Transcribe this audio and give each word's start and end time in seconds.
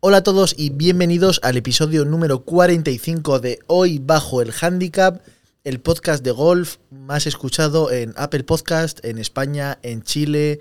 Hola 0.00 0.18
a 0.18 0.22
todos 0.22 0.54
y 0.56 0.70
bienvenidos 0.70 1.40
al 1.42 1.56
episodio 1.56 2.04
número 2.04 2.44
45 2.44 3.40
de 3.40 3.58
Hoy 3.66 3.98
Bajo 3.98 4.40
el 4.40 4.52
Handicap, 4.52 5.22
el 5.64 5.80
podcast 5.80 6.22
de 6.22 6.30
golf 6.30 6.76
más 6.92 7.26
escuchado 7.26 7.90
en 7.90 8.14
Apple 8.16 8.44
Podcast, 8.44 9.04
en 9.04 9.18
España, 9.18 9.80
en 9.82 10.04
Chile, 10.04 10.60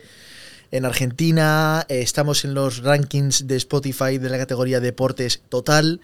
en 0.71 0.85
Argentina. 0.85 1.85
Eh, 1.87 2.01
estamos 2.01 2.45
en 2.45 2.55
los 2.55 2.81
rankings 2.81 3.45
de 3.45 3.57
Spotify 3.57 4.17
de 4.17 4.31
la 4.31 4.39
categoría 4.39 4.79
Deportes 4.79 5.43
Total. 5.49 6.01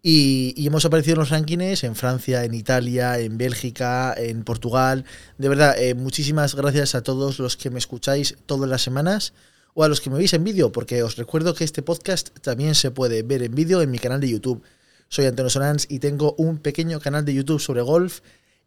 Y, 0.00 0.64
hemos 0.64 0.84
aparecido 0.84 1.14
en 1.14 1.18
los 1.18 1.30
rankings 1.30 1.82
en 1.82 1.96
Francia, 1.96 2.44
en 2.44 2.54
Italia, 2.54 3.18
en 3.18 3.38
Bélgica, 3.38 4.14
en 4.16 4.44
Portugal. 4.44 5.04
De 5.36 5.48
verdad, 5.48 5.76
eh, 5.76 5.94
muchísimas 5.94 6.54
gracias 6.54 6.94
a 6.94 7.02
todos 7.02 7.40
los 7.40 7.56
que 7.56 7.70
me 7.70 7.80
escucháis 7.80 8.36
todas 8.46 8.70
las 8.70 8.82
semanas 8.82 9.32
o 9.74 9.84
a 9.84 9.88
los 9.88 10.00
que 10.00 10.10
me 10.10 10.18
veis 10.18 10.32
en 10.32 10.44
vídeo, 10.44 10.72
porque 10.72 11.02
os 11.02 11.16
recuerdo 11.16 11.54
que 11.54 11.64
este 11.64 11.82
podcast 11.82 12.30
también 12.40 12.74
se 12.74 12.90
puede 12.90 13.22
ver 13.22 13.42
en 13.42 13.54
vídeo 13.54 13.82
en 13.82 13.90
mi 13.90 13.98
canal 13.98 14.20
de 14.20 14.30
YouTube. 14.30 14.62
Soy 15.08 15.26
Antonio 15.26 15.50
Solans 15.50 15.86
y 15.88 16.00
tengo 16.00 16.34
un 16.38 16.58
pequeño 16.58 17.00
canal 17.00 17.24
de 17.24 17.34
YouTube 17.34 17.60
sobre 17.60 17.82
golf 17.82 18.20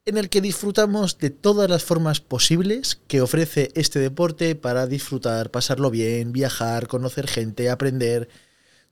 en 0.05 0.18
el 0.18 0.30
que 0.30 0.41
disfrutamos 0.41 1.20
de 1.20 1.30
todas 1.30 1.70
las 1.70 1.84
formas 1.84 2.22
posibles 2.22 3.00
que 3.08 3.22
ofrece 3.22 3.72
este 3.76 4.00
deporte 4.00 4.55
para 4.55 4.88
disfrutar, 4.88 5.52
pasarlo 5.52 5.91
bien, 5.91 6.32
viajar, 6.32 6.88
conocer 6.88 7.27
gente, 7.27 7.70
aprender. 7.70 8.27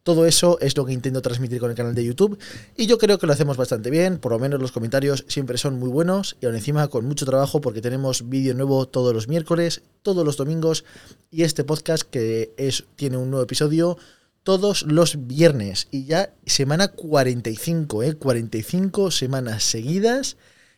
Todo 0.03 0.25
eso 0.25 0.57
es 0.61 0.77
lo 0.77 0.85
que 0.85 0.93
intento 0.93 1.21
transmitir 1.21 1.59
con 1.59 1.69
el 1.69 1.75
canal 1.75 1.93
de 1.93 2.05
YouTube 2.05 2.39
y 2.77 2.87
yo 2.87 2.97
creo 2.97 3.19
que 3.19 3.27
lo 3.27 3.33
hacemos 3.33 3.57
bastante 3.57 3.89
bien, 3.89 4.17
por 4.17 4.31
lo 4.31 4.39
menos 4.39 4.61
los 4.61 4.71
comentarios 4.71 5.25
siempre 5.27 5.57
son 5.57 5.77
muy 5.77 5.89
buenos 5.89 6.37
y 6.39 6.45
aún 6.45 6.55
encima 6.55 6.87
con 6.87 7.05
mucho 7.05 7.25
trabajo 7.25 7.59
porque 7.59 7.81
tenemos 7.81 8.29
vídeo 8.29 8.53
nuevo 8.53 8.87
todos 8.87 9.13
los 9.13 9.27
miércoles, 9.27 9.81
todos 10.01 10.25
los 10.25 10.37
domingos 10.37 10.85
y 11.31 11.43
este 11.43 11.65
podcast 11.65 12.03
que 12.03 12.53
es 12.57 12.85
tiene 12.95 13.17
un 13.17 13.29
nuevo 13.29 13.43
episodio 13.43 13.97
todos 14.43 14.83
los 14.83 15.27
viernes 15.27 15.89
y 15.91 16.05
ya 16.05 16.33
semana 16.45 16.87
45, 16.87 18.03
¿eh? 18.03 18.13
45 18.15 19.11
semanas 19.11 19.63
seguidas 19.63 20.37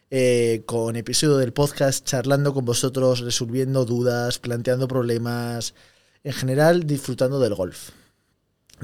eh, 0.09 0.63
con 0.65 0.95
episodio 0.95 1.37
del 1.37 1.53
podcast 1.53 2.05
charlando 2.05 2.53
con 2.53 2.65
vosotros, 2.65 3.21
resolviendo 3.21 3.85
dudas, 3.85 4.39
planteando 4.39 4.87
problemas, 4.87 5.73
en 6.23 6.33
general 6.33 6.85
disfrutando 6.85 7.39
del 7.39 7.55
golf 7.55 7.91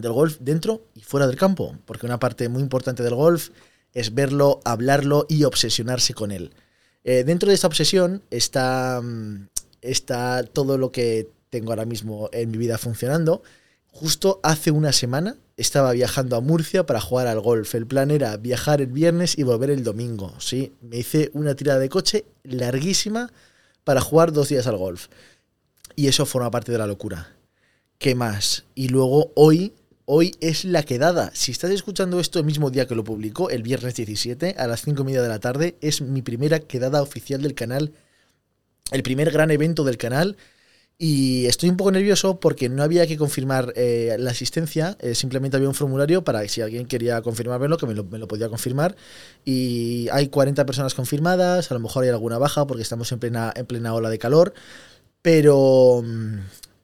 del 0.01 0.11
golf 0.11 0.37
dentro 0.39 0.85
y 0.95 1.01
fuera 1.01 1.27
del 1.27 1.37
campo, 1.37 1.75
porque 1.85 2.05
una 2.05 2.19
parte 2.19 2.49
muy 2.49 2.61
importante 2.61 3.03
del 3.03 3.15
golf 3.15 3.49
es 3.93 4.13
verlo, 4.13 4.59
hablarlo 4.63 5.25
y 5.27 5.43
obsesionarse 5.43 6.13
con 6.13 6.31
él. 6.31 6.53
Eh, 7.03 7.23
dentro 7.23 7.49
de 7.49 7.55
esta 7.55 7.67
obsesión 7.67 8.21
está, 8.29 9.01
mm, 9.01 9.47
está 9.81 10.43
todo 10.43 10.77
lo 10.77 10.91
que 10.91 11.29
tengo 11.49 11.71
ahora 11.71 11.85
mismo 11.85 12.29
en 12.33 12.51
mi 12.51 12.57
vida 12.57 12.77
funcionando. 12.77 13.41
Justo 13.87 14.39
hace 14.43 14.71
una 14.71 14.91
semana 14.91 15.37
estaba 15.55 15.91
viajando 15.93 16.35
a 16.35 16.41
Murcia 16.41 16.85
para 16.85 17.01
jugar 17.01 17.27
al 17.27 17.39
golf. 17.39 17.73
El 17.73 17.87
plan 17.87 18.11
era 18.11 18.37
viajar 18.37 18.81
el 18.81 18.87
viernes 18.91 19.37
y 19.37 19.43
volver 19.43 19.71
el 19.71 19.83
domingo. 19.83 20.33
¿sí? 20.39 20.73
Me 20.81 20.97
hice 20.97 21.31
una 21.33 21.55
tirada 21.55 21.79
de 21.79 21.89
coche 21.89 22.25
larguísima 22.43 23.31
para 23.83 24.01
jugar 24.01 24.31
dos 24.31 24.49
días 24.49 24.67
al 24.67 24.77
golf. 24.77 25.07
Y 25.95 26.07
eso 26.07 26.25
forma 26.25 26.51
parte 26.51 26.71
de 26.71 26.77
la 26.77 26.85
locura. 26.85 27.33
¿Qué 27.97 28.13
más? 28.13 28.65
Y 28.75 28.89
luego 28.89 29.31
hoy 29.35 29.73
Hoy 30.09 30.33
es 30.39 30.63
la 30.63 30.83
quedada. 30.83 31.31
Si 31.33 31.51
estás 31.51 31.69
escuchando 31.71 32.21
esto 32.21 32.39
el 32.39 32.45
mismo 32.45 32.71
día 32.71 32.87
que 32.87 32.95
lo 32.95 33.03
publicó, 33.03 33.49
el 33.49 33.61
viernes 33.61 33.93
17, 33.93 34.55
a 34.57 34.65
las 34.65 34.83
5 34.83 35.01
y 35.01 35.05
media 35.05 35.21
de 35.21 35.27
la 35.27 35.39
tarde, 35.39 35.75
es 35.81 36.01
mi 36.01 36.21
primera 36.21 36.59
quedada 36.59 37.01
oficial 37.01 37.41
del 37.41 37.53
canal. 37.55 37.91
El 38.91 39.03
primer 39.03 39.31
gran 39.31 39.51
evento 39.51 39.83
del 39.83 39.97
canal. 39.97 40.37
Y 40.97 41.45
estoy 41.47 41.67
un 41.67 41.75
poco 41.75 41.91
nervioso 41.91 42.39
porque 42.39 42.69
no 42.69 42.83
había 42.83 43.05
que 43.05 43.17
confirmar 43.17 43.73
eh, 43.75 44.15
la 44.17 44.31
asistencia, 44.31 44.97
eh, 45.01 45.13
simplemente 45.13 45.57
había 45.57 45.67
un 45.67 45.75
formulario 45.75 46.23
para 46.23 46.47
si 46.47 46.61
alguien 46.61 46.85
quería 46.85 47.21
confirmármelo, 47.21 47.77
que 47.77 47.85
me 47.85 47.93
lo, 47.93 48.05
me 48.05 48.17
lo, 48.17 48.29
podía 48.29 48.47
confirmar. 48.47 48.95
Y 49.43 50.07
hay 50.13 50.29
40 50.29 50.65
personas 50.65 50.93
confirmadas, 50.93 51.69
a 51.69 51.73
lo 51.73 51.81
mejor 51.81 52.05
hay 52.05 52.11
alguna 52.11 52.37
baja 52.37 52.65
porque 52.65 52.81
estamos 52.81 53.11
en 53.11 53.19
plena, 53.19 53.51
en 53.53 53.65
plena 53.65 53.93
ola 53.93 54.09
de 54.09 54.19
calor. 54.19 54.53
Pero 55.21 56.01
mm, 56.01 56.37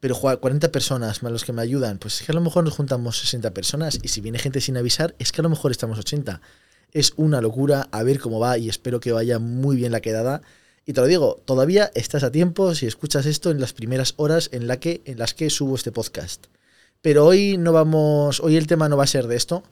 pero 0.03 0.17
40 0.17 0.69
personas 0.69 1.23
más 1.23 1.31
los 1.31 1.45
que 1.45 1.53
me 1.53 1.61
ayudan, 1.61 1.97
pues 1.97 2.19
es 2.19 2.25
que 2.25 2.33
a 2.33 2.35
lo 2.35 2.41
mejor 2.41 2.65
nos 2.65 2.73
juntamos 2.73 3.19
60 3.19 3.53
personas 3.53 3.99
y 4.03 4.09
si 4.09 4.19
viene 4.19 4.37
gente 4.37 4.59
sin 4.59 4.75
avisar, 4.75 5.15
es 5.17 5.31
que 5.31 5.39
a 5.39 5.43
lo 5.43 5.49
mejor 5.49 5.71
estamos 5.71 5.97
80. 5.97 6.41
Es 6.91 7.13
una 7.15 7.39
locura, 7.39 7.87
a 7.89 8.03
ver 8.03 8.19
cómo 8.19 8.37
va 8.37 8.57
y 8.57 8.67
espero 8.67 8.99
que 8.99 9.13
vaya 9.13 9.39
muy 9.39 9.77
bien 9.77 9.93
la 9.93 10.01
quedada. 10.01 10.41
Y 10.85 10.91
te 10.91 10.99
lo 10.99 11.07
digo, 11.07 11.41
todavía 11.45 11.89
estás 11.95 12.23
a 12.23 12.33
tiempo 12.33 12.75
si 12.75 12.85
escuchas 12.85 13.25
esto 13.25 13.49
en 13.49 13.61
las 13.61 13.71
primeras 13.71 14.13
horas 14.17 14.49
en, 14.51 14.67
la 14.67 14.77
que, 14.77 15.01
en 15.05 15.19
las 15.19 15.33
que 15.33 15.49
subo 15.49 15.73
este 15.73 15.93
podcast. 15.93 16.47
Pero 17.01 17.25
hoy 17.25 17.55
no 17.55 17.71
vamos, 17.71 18.41
hoy 18.41 18.57
el 18.57 18.67
tema 18.67 18.89
no 18.89 18.97
va 18.97 19.05
a 19.05 19.07
ser 19.07 19.27
de 19.27 19.37
esto. 19.37 19.63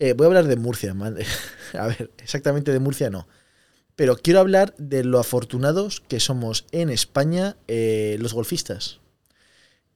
Eh, 0.00 0.12
voy 0.12 0.24
a 0.24 0.26
hablar 0.26 0.48
de 0.48 0.56
Murcia. 0.56 0.92
a 1.74 1.86
ver, 1.86 2.10
exactamente 2.18 2.72
de 2.72 2.80
Murcia 2.80 3.10
no. 3.10 3.28
Pero 3.94 4.16
quiero 4.16 4.40
hablar 4.40 4.74
de 4.76 5.04
lo 5.04 5.20
afortunados 5.20 6.02
que 6.08 6.18
somos 6.18 6.66
en 6.72 6.90
España 6.90 7.54
eh, 7.68 8.16
los 8.18 8.34
golfistas. 8.34 8.98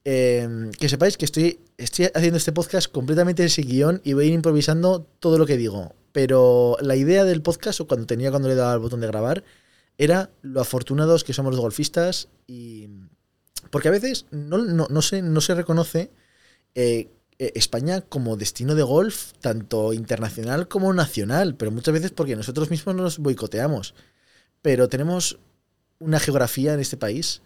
Em, 0.05 0.71
que 0.71 0.89
sepáis 0.89 1.15
que 1.15 1.23
estoy, 1.23 1.59
estoy 1.77 2.09
haciendo 2.13 2.37
este 2.37 2.51
podcast 2.51 2.91
completamente 2.91 3.41
en 3.41 3.47
ese 3.47 3.61
guion 3.61 4.01
y 4.03 4.11
voy 4.13 4.25
a 4.25 4.27
ir 4.27 4.33
improvisando 4.33 5.07
todo 5.19 5.37
lo 5.37 5.45
que 5.45 5.57
digo. 5.57 5.95
Pero 6.11 6.77
la 6.81 6.95
idea 6.95 7.23
del 7.23 7.41
podcast, 7.41 7.79
o 7.79 7.87
cuando 7.87 8.05
tenía 8.05 8.29
cuando 8.29 8.49
le 8.49 8.55
daba 8.55 8.73
el 8.73 8.79
botón 8.79 8.99
de 8.99 9.07
grabar, 9.07 9.43
era 9.97 10.29
lo 10.41 10.59
afortunados 10.59 11.23
que 11.23 11.33
somos 11.33 11.53
los 11.53 11.61
golfistas. 11.61 12.27
y 12.47 12.89
Porque 13.71 13.87
a 13.87 13.91
veces 13.91 14.25
no, 14.31 14.57
no, 14.57 15.01
se, 15.01 15.21
no 15.21 15.39
se 15.39 15.55
reconoce 15.55 16.11
eh, 16.75 17.09
eh, 17.39 17.51
España 17.55 18.01
como 18.01 18.35
destino 18.35 18.75
de 18.75 18.83
golf, 18.83 19.31
tanto 19.39 19.93
internacional 19.93 20.67
como 20.67 20.93
nacional, 20.93 21.55
pero 21.55 21.71
muchas 21.71 21.93
veces 21.93 22.11
porque 22.11 22.35
nosotros 22.35 22.69
mismos 22.69 22.95
nos 22.95 23.19
boicoteamos. 23.19 23.95
Pero 24.61 24.89
tenemos 24.89 25.39
una 25.99 26.19
geografía 26.19 26.73
en 26.73 26.81
este 26.81 26.97
país 26.97 27.41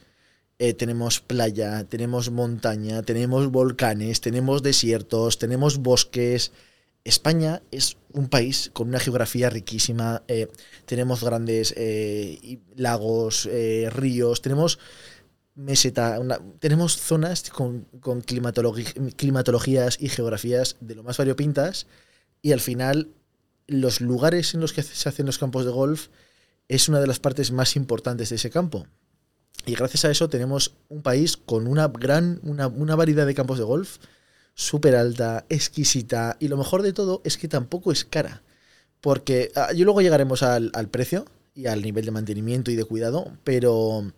eh, 0.60 0.74
tenemos 0.74 1.20
playa, 1.20 1.84
tenemos 1.84 2.32
montaña, 2.32 3.04
tenemos 3.04 3.52
volcanes, 3.52 4.22
tenemos 4.22 4.64
desiertos, 4.64 5.38
tenemos 5.38 5.78
bosques. 5.78 6.52
España 7.04 7.62
es 7.72 7.98
un 8.12 8.28
país 8.28 8.72
con 8.74 8.90
una 8.90 9.00
geografía 9.00 9.52
riquísima. 9.52 10.24
Eh, 10.28 10.48
tenemos 10.86 11.24
grandes 11.24 11.76
eh, 11.78 12.60
lagos, 12.76 13.48
ríos, 13.92 14.42
tenemos 14.42 14.80
meseta, 15.54 16.20
tenemos 16.60 16.98
zonas 16.98 17.50
con, 17.52 17.86
con 18.00 18.22
climatologías 18.22 19.98
y 20.00 20.10
geografías 20.10 20.78
de 20.80 20.96
lo 20.96 21.04
más 21.04 21.18
variopintas. 21.18 21.86
Y 22.42 22.52
al 22.52 22.62
final, 22.62 23.10
los 23.68 24.02
lugares 24.02 24.56
en 24.56 24.62
los 24.62 24.74
que 24.74 24.82
se 24.82 25.08
hacen 25.08 25.28
los 25.28 25.38
campos 25.38 25.66
de 25.66 25.72
golf 25.72 26.08
es 26.68 26.90
una 26.90 27.00
de 27.00 27.08
las 27.08 27.20
partes 27.20 27.52
más 27.52 27.76
importantes 27.76 28.30
de 28.30 28.38
ese 28.38 28.50
campo. 28.50 28.88
Y 29.68 29.76
gracias 29.76 30.06
a 30.06 30.12
eso 30.12 30.30
tenemos 30.30 30.76
un 30.88 31.02
país 31.02 31.36
con 31.36 31.68
una 31.68 31.90
gran, 31.90 32.40
una, 32.44 32.96
variedad 32.96 33.28
de 33.28 33.36
campos 33.36 33.58
de 33.58 33.66
golf 33.66 33.98
súper 34.54 34.96
alta, 34.96 35.46
exquisita. 35.50 36.38
Y 36.40 36.48
lo 36.48 36.56
mejor 36.56 36.84
de 36.84 36.94
todo 36.94 37.22
es 37.26 37.38
que 37.38 37.50
tampoco 37.50 37.92
es 37.92 38.06
cara. 38.06 38.44
Porque 39.02 39.52
ah, 39.56 39.74
yo 39.74 39.84
luego 39.84 40.02
llegaremos 40.02 40.42
al, 40.42 40.72
precio 40.90 41.26
y 41.54 41.68
al 41.68 41.82
nivel 41.82 42.06
de 42.06 42.12
mantenimiento 42.12 42.72
y 42.72 42.78
de 42.78 42.86
cuidado, 42.86 43.34
pero, 43.44 44.10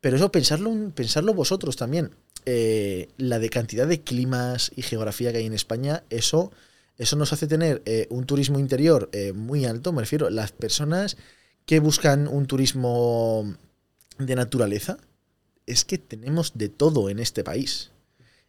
pero 0.00 0.14
eso 0.14 0.30
pensarlo, 0.30 0.72
pensarlo 0.94 1.34
vosotros 1.34 1.74
también. 1.74 2.12
Eh, 2.46 3.08
la 3.16 3.40
de 3.40 3.50
cantidad 3.50 3.88
de 3.88 4.00
climas 4.00 4.70
y 4.76 4.82
geografía 4.82 5.32
que 5.32 5.38
hay 5.38 5.46
en 5.46 5.54
España, 5.54 6.04
eso, 6.08 6.52
eso 6.98 7.16
nos 7.16 7.32
hace 7.32 7.48
tener 7.48 7.82
eh, 7.84 8.06
un 8.10 8.26
turismo 8.26 8.60
interior 8.60 9.10
eh, 9.12 9.32
muy 9.32 9.64
alto. 9.64 9.92
Me 9.92 10.02
refiero, 10.02 10.30
las 10.30 10.52
personas 10.52 11.16
que 11.66 11.80
buscan 11.80 12.28
un 12.28 12.46
turismo 12.46 13.56
de 14.18 14.34
naturaleza, 14.36 14.98
es 15.66 15.84
que 15.84 15.98
tenemos 15.98 16.52
de 16.54 16.68
todo 16.68 17.08
en 17.10 17.18
este 17.18 17.44
país. 17.44 17.90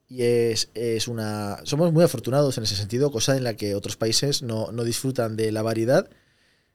Y 0.08 0.22
es, 0.22 0.70
una. 1.08 1.59
Somos 1.64 1.92
muy 1.92 2.03
afortunados 2.03 2.58
en 2.58 2.64
ese 2.64 2.76
sentido, 2.76 3.12
cosa 3.12 3.36
en 3.38 3.44
la 3.44 3.56
que 3.56 3.74
otros 3.74 3.98
países 3.98 4.44
no, 4.44 4.72
disfrutan 4.84 5.36
de 5.36 5.51
la 5.51 5.63
variedad 5.63 6.10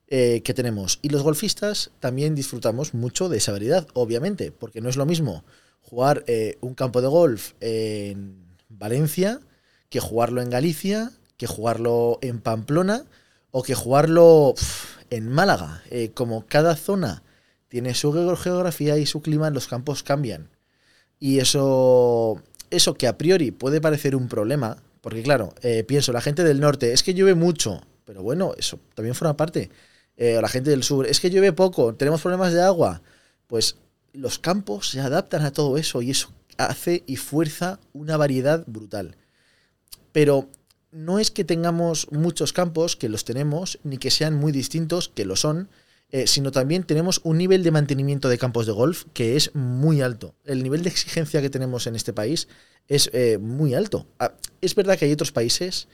eh, 0.08 0.42
que 0.42 0.54
tenemos. 0.54 0.98
Y 1.02 1.10
los 1.10 1.22
golfistas 1.22 1.92
también 2.00 2.34
disfrutamos 2.34 2.92
mucho 2.94 3.28
de 3.28 3.38
esa 3.38 3.52
variedad, 3.52 3.86
obviamente, 3.94 4.50
porque 4.50 4.80
no 4.80 4.88
es 4.88 4.96
lo 4.96 5.06
mismo 5.06 5.44
jugar 5.82 6.24
eh, 6.26 6.56
un 6.60 6.74
campo 6.74 7.00
de 7.00 7.08
golf 7.08 7.52
en 7.60 8.44
Valencia 8.68 9.40
que 9.88 10.00
jugarlo 10.00 10.40
en 10.40 10.50
Galicia, 10.50 11.12
que 11.36 11.46
jugarlo 11.46 12.18
en 12.22 12.40
Pamplona 12.40 13.04
o 13.50 13.62
que 13.62 13.74
jugarlo 13.74 14.54
en 15.10 15.28
Málaga. 15.28 15.82
Eh, 15.90 16.10
como 16.14 16.46
cada 16.46 16.76
zona 16.76 17.22
tiene 17.70 17.94
su 17.94 18.12
geografía 18.12 18.98
y 18.98 19.06
su 19.06 19.22
clima, 19.22 19.48
los 19.48 19.68
campos 19.68 20.02
cambian. 20.02 20.50
Y 21.20 21.38
eso, 21.38 22.42
eso 22.70 22.94
que 22.94 23.06
a 23.06 23.16
priori 23.16 23.52
puede 23.52 23.80
parecer 23.80 24.16
un 24.16 24.28
problema, 24.28 24.82
porque 25.00 25.22
claro, 25.22 25.54
eh, 25.62 25.84
pienso, 25.84 26.12
la 26.12 26.20
gente 26.20 26.42
del 26.42 26.60
norte, 26.60 26.92
es 26.92 27.04
que 27.04 27.14
llueve 27.14 27.34
mucho, 27.34 27.80
pero 28.04 28.22
bueno, 28.22 28.54
eso 28.58 28.80
también 28.94 29.14
forma 29.14 29.36
parte. 29.36 29.70
Eh, 30.16 30.40
la 30.42 30.48
gente 30.48 30.70
del 30.70 30.82
sur, 30.82 31.06
es 31.06 31.20
que 31.20 31.30
llueve 31.30 31.52
poco, 31.52 31.94
tenemos 31.94 32.20
problemas 32.20 32.52
de 32.52 32.60
agua. 32.60 33.02
Pues 33.46 33.76
los 34.12 34.40
campos 34.40 34.90
se 34.90 35.00
adaptan 35.00 35.44
a 35.44 35.52
todo 35.52 35.78
eso 35.78 36.02
y 36.02 36.10
eso 36.10 36.32
hace 36.58 37.04
y 37.06 37.16
fuerza 37.16 37.78
una 37.92 38.16
variedad 38.16 38.64
brutal. 38.66 39.16
Pero 40.10 40.48
no 40.90 41.20
es 41.20 41.30
que 41.30 41.44
tengamos 41.44 42.08
muchos 42.10 42.52
campos, 42.52 42.96
que 42.96 43.08
los 43.08 43.24
tenemos, 43.24 43.78
ni 43.84 43.98
que 43.98 44.10
sean 44.10 44.34
muy 44.34 44.50
distintos, 44.50 45.08
que 45.08 45.24
lo 45.24 45.36
son, 45.36 45.68
eh, 46.12 46.26
sino 46.26 46.50
también 46.50 46.84
tenemos 46.84 47.20
un 47.24 47.38
nivel 47.38 47.62
de 47.62 47.70
mantenimiento 47.70 48.28
de 48.28 48.38
campos 48.38 48.66
de 48.66 48.72
golf 48.72 49.04
que 49.12 49.36
es 49.36 49.54
muy 49.54 50.00
alto. 50.00 50.34
El 50.44 50.62
nivel 50.62 50.82
de 50.82 50.90
exigencia 50.90 51.40
que 51.40 51.50
tenemos 51.50 51.86
en 51.86 51.96
este 51.96 52.12
país 52.12 52.48
es 52.88 53.10
eh, 53.12 53.38
muy 53.38 53.74
alto. 53.74 54.06
Ah, 54.18 54.32
es 54.60 54.74
verdad 54.74 54.98
que 54.98 55.04
hay 55.04 55.12
otros 55.12 55.32
países 55.32 55.88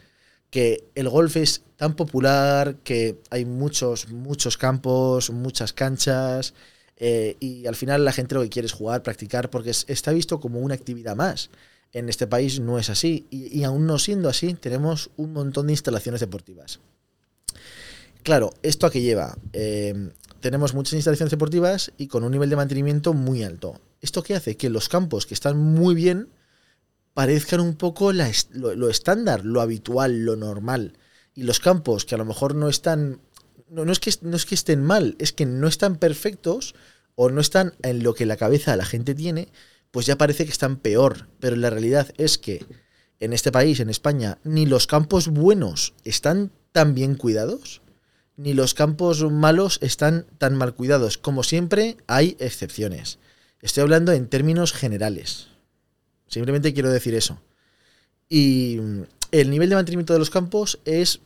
que 0.51 0.85
el 0.95 1.09
golf 1.09 1.37
es 1.37 1.63
tan 1.77 1.97
popular, 1.97 2.77
que 2.85 3.19
hay 3.31 3.45
muchos, 3.45 4.09
muchos 4.11 4.57
campos, 4.57 5.31
muchas 5.31 5.73
canchas, 5.73 6.55
eh, 6.97 7.37
y 7.41 7.67
al 7.67 7.77
final 7.77 8.05
la 8.05 8.13
gente 8.13 8.35
lo 8.35 8.43
que 8.43 8.49
quiere 8.49 8.67
es 8.67 8.73
jugar, 8.73 9.03
practicar, 9.03 9.51
porque 9.51 9.71
está 9.71 10.13
visto 10.13 10.41
como 10.41 10.61
una 10.61 10.75
actividad 10.75 11.17
más. 11.17 11.51
En 11.93 12.09
este 12.09 12.27
país 12.27 12.61
no 12.61 12.79
es 12.79 12.91
así, 12.91 13.27
y, 13.31 13.63
aún 13.65 13.87
no 13.87 13.99
siendo 13.99 14.29
así, 14.29 14.55
tenemos 14.55 15.11
un 15.17 15.33
montón 15.33 15.67
de 15.67 15.73
instalaciones 15.73 16.21
deportivas. 16.21 16.81
Claro, 18.27 18.53
¿esto 18.65 18.89
a 18.89 18.91
qué 18.91 19.03
lleva? 19.03 19.39
Eh, 19.53 20.11
tenemos 20.41 20.75
muchas 20.75 20.95
instalaciones 20.95 21.31
deportivas 21.31 21.93
y 21.97 22.09
con 22.09 22.25
un 22.25 22.33
nivel 22.33 22.51
de 22.51 22.57
mantenimiento 22.57 23.15
muy 23.15 23.45
alto. 23.45 23.81
¿Esto 24.01 24.25
qué 24.25 24.35
hace? 24.35 24.57
Que 24.57 24.69
los 24.69 24.89
campos 24.89 25.27
que 25.27 25.35
están 25.35 25.57
muy 25.57 25.95
bien 25.95 26.31
parezcan 27.15 27.61
un 27.61 27.77
poco 27.77 28.13
lo, 28.13 28.91
estándar, 28.91 29.45
lo 29.45 29.61
habitual, 29.61 30.25
lo 30.25 30.35
normal. 30.35 30.99
Y 31.37 31.45
los 31.45 31.61
campos 31.61 32.05
que 32.05 32.17
a 32.17 32.19
lo 32.19 32.25
mejor 32.25 32.57
no 32.57 32.69
están, 32.69 33.21
no, 33.69 33.85
es 33.93 34.01
que, 34.01 34.13
no 34.23 34.35
es 34.35 34.45
que 34.45 34.57
estén 34.57 34.83
mal, 34.83 35.15
es 35.21 35.33
que 35.33 35.47
no 35.47 35.69
están 35.69 35.95
perfectos 35.95 36.75
o 37.15 37.31
no 37.31 37.41
están 37.41 37.75
en 37.85 38.03
lo 38.03 38.15
que 38.15 38.27
la 38.27 38.37
cabeza 38.37 38.73
de 38.73 38.79
la 38.79 38.87
gente 38.87 39.15
tiene, 39.15 39.53
pues 39.93 40.05
ya 40.05 40.19
parece 40.19 40.47
que 40.47 40.51
están 40.51 40.79
peor. 40.79 41.29
Pero 41.39 41.55
la 41.55 41.71
realidad 41.71 42.09
es 42.17 42.39
que 42.39 42.67
en 43.21 43.33
este 43.33 43.53
país, 43.53 43.79
en 43.79 43.89
España, 43.89 44.39
ni 44.43 44.67
los 44.67 44.89
campos 44.89 45.29
buenos 45.29 45.95
están 46.03 46.51
tan 46.73 46.93
bien 46.93 47.15
cuidados, 47.15 47.83
ni 48.37 48.53
los 48.53 48.75
campos 48.75 49.31
malos 49.31 49.79
están 49.83 50.27
tan 50.39 50.57
mal 50.57 50.75
cuidados. 50.75 51.19
Como 51.19 51.43
siempre, 51.43 51.97
hay 52.07 52.37
excepciones. 52.39 53.19
Estoy 53.61 53.83
hablando 53.83 54.13
en 54.13 54.29
términos 54.29 54.73
generales. 54.73 55.49
Simplemente 56.29 56.75
quiero 56.75 56.91
decir 56.91 57.15
eso. 57.15 57.41
Y 58.29 58.79
el 59.31 59.51
nivel 59.51 59.71
de 59.71 59.77
mantenimiento 59.77 60.13
de 60.13 60.19
los 60.19 60.31
campos 60.31 60.81
es, 60.85 61.21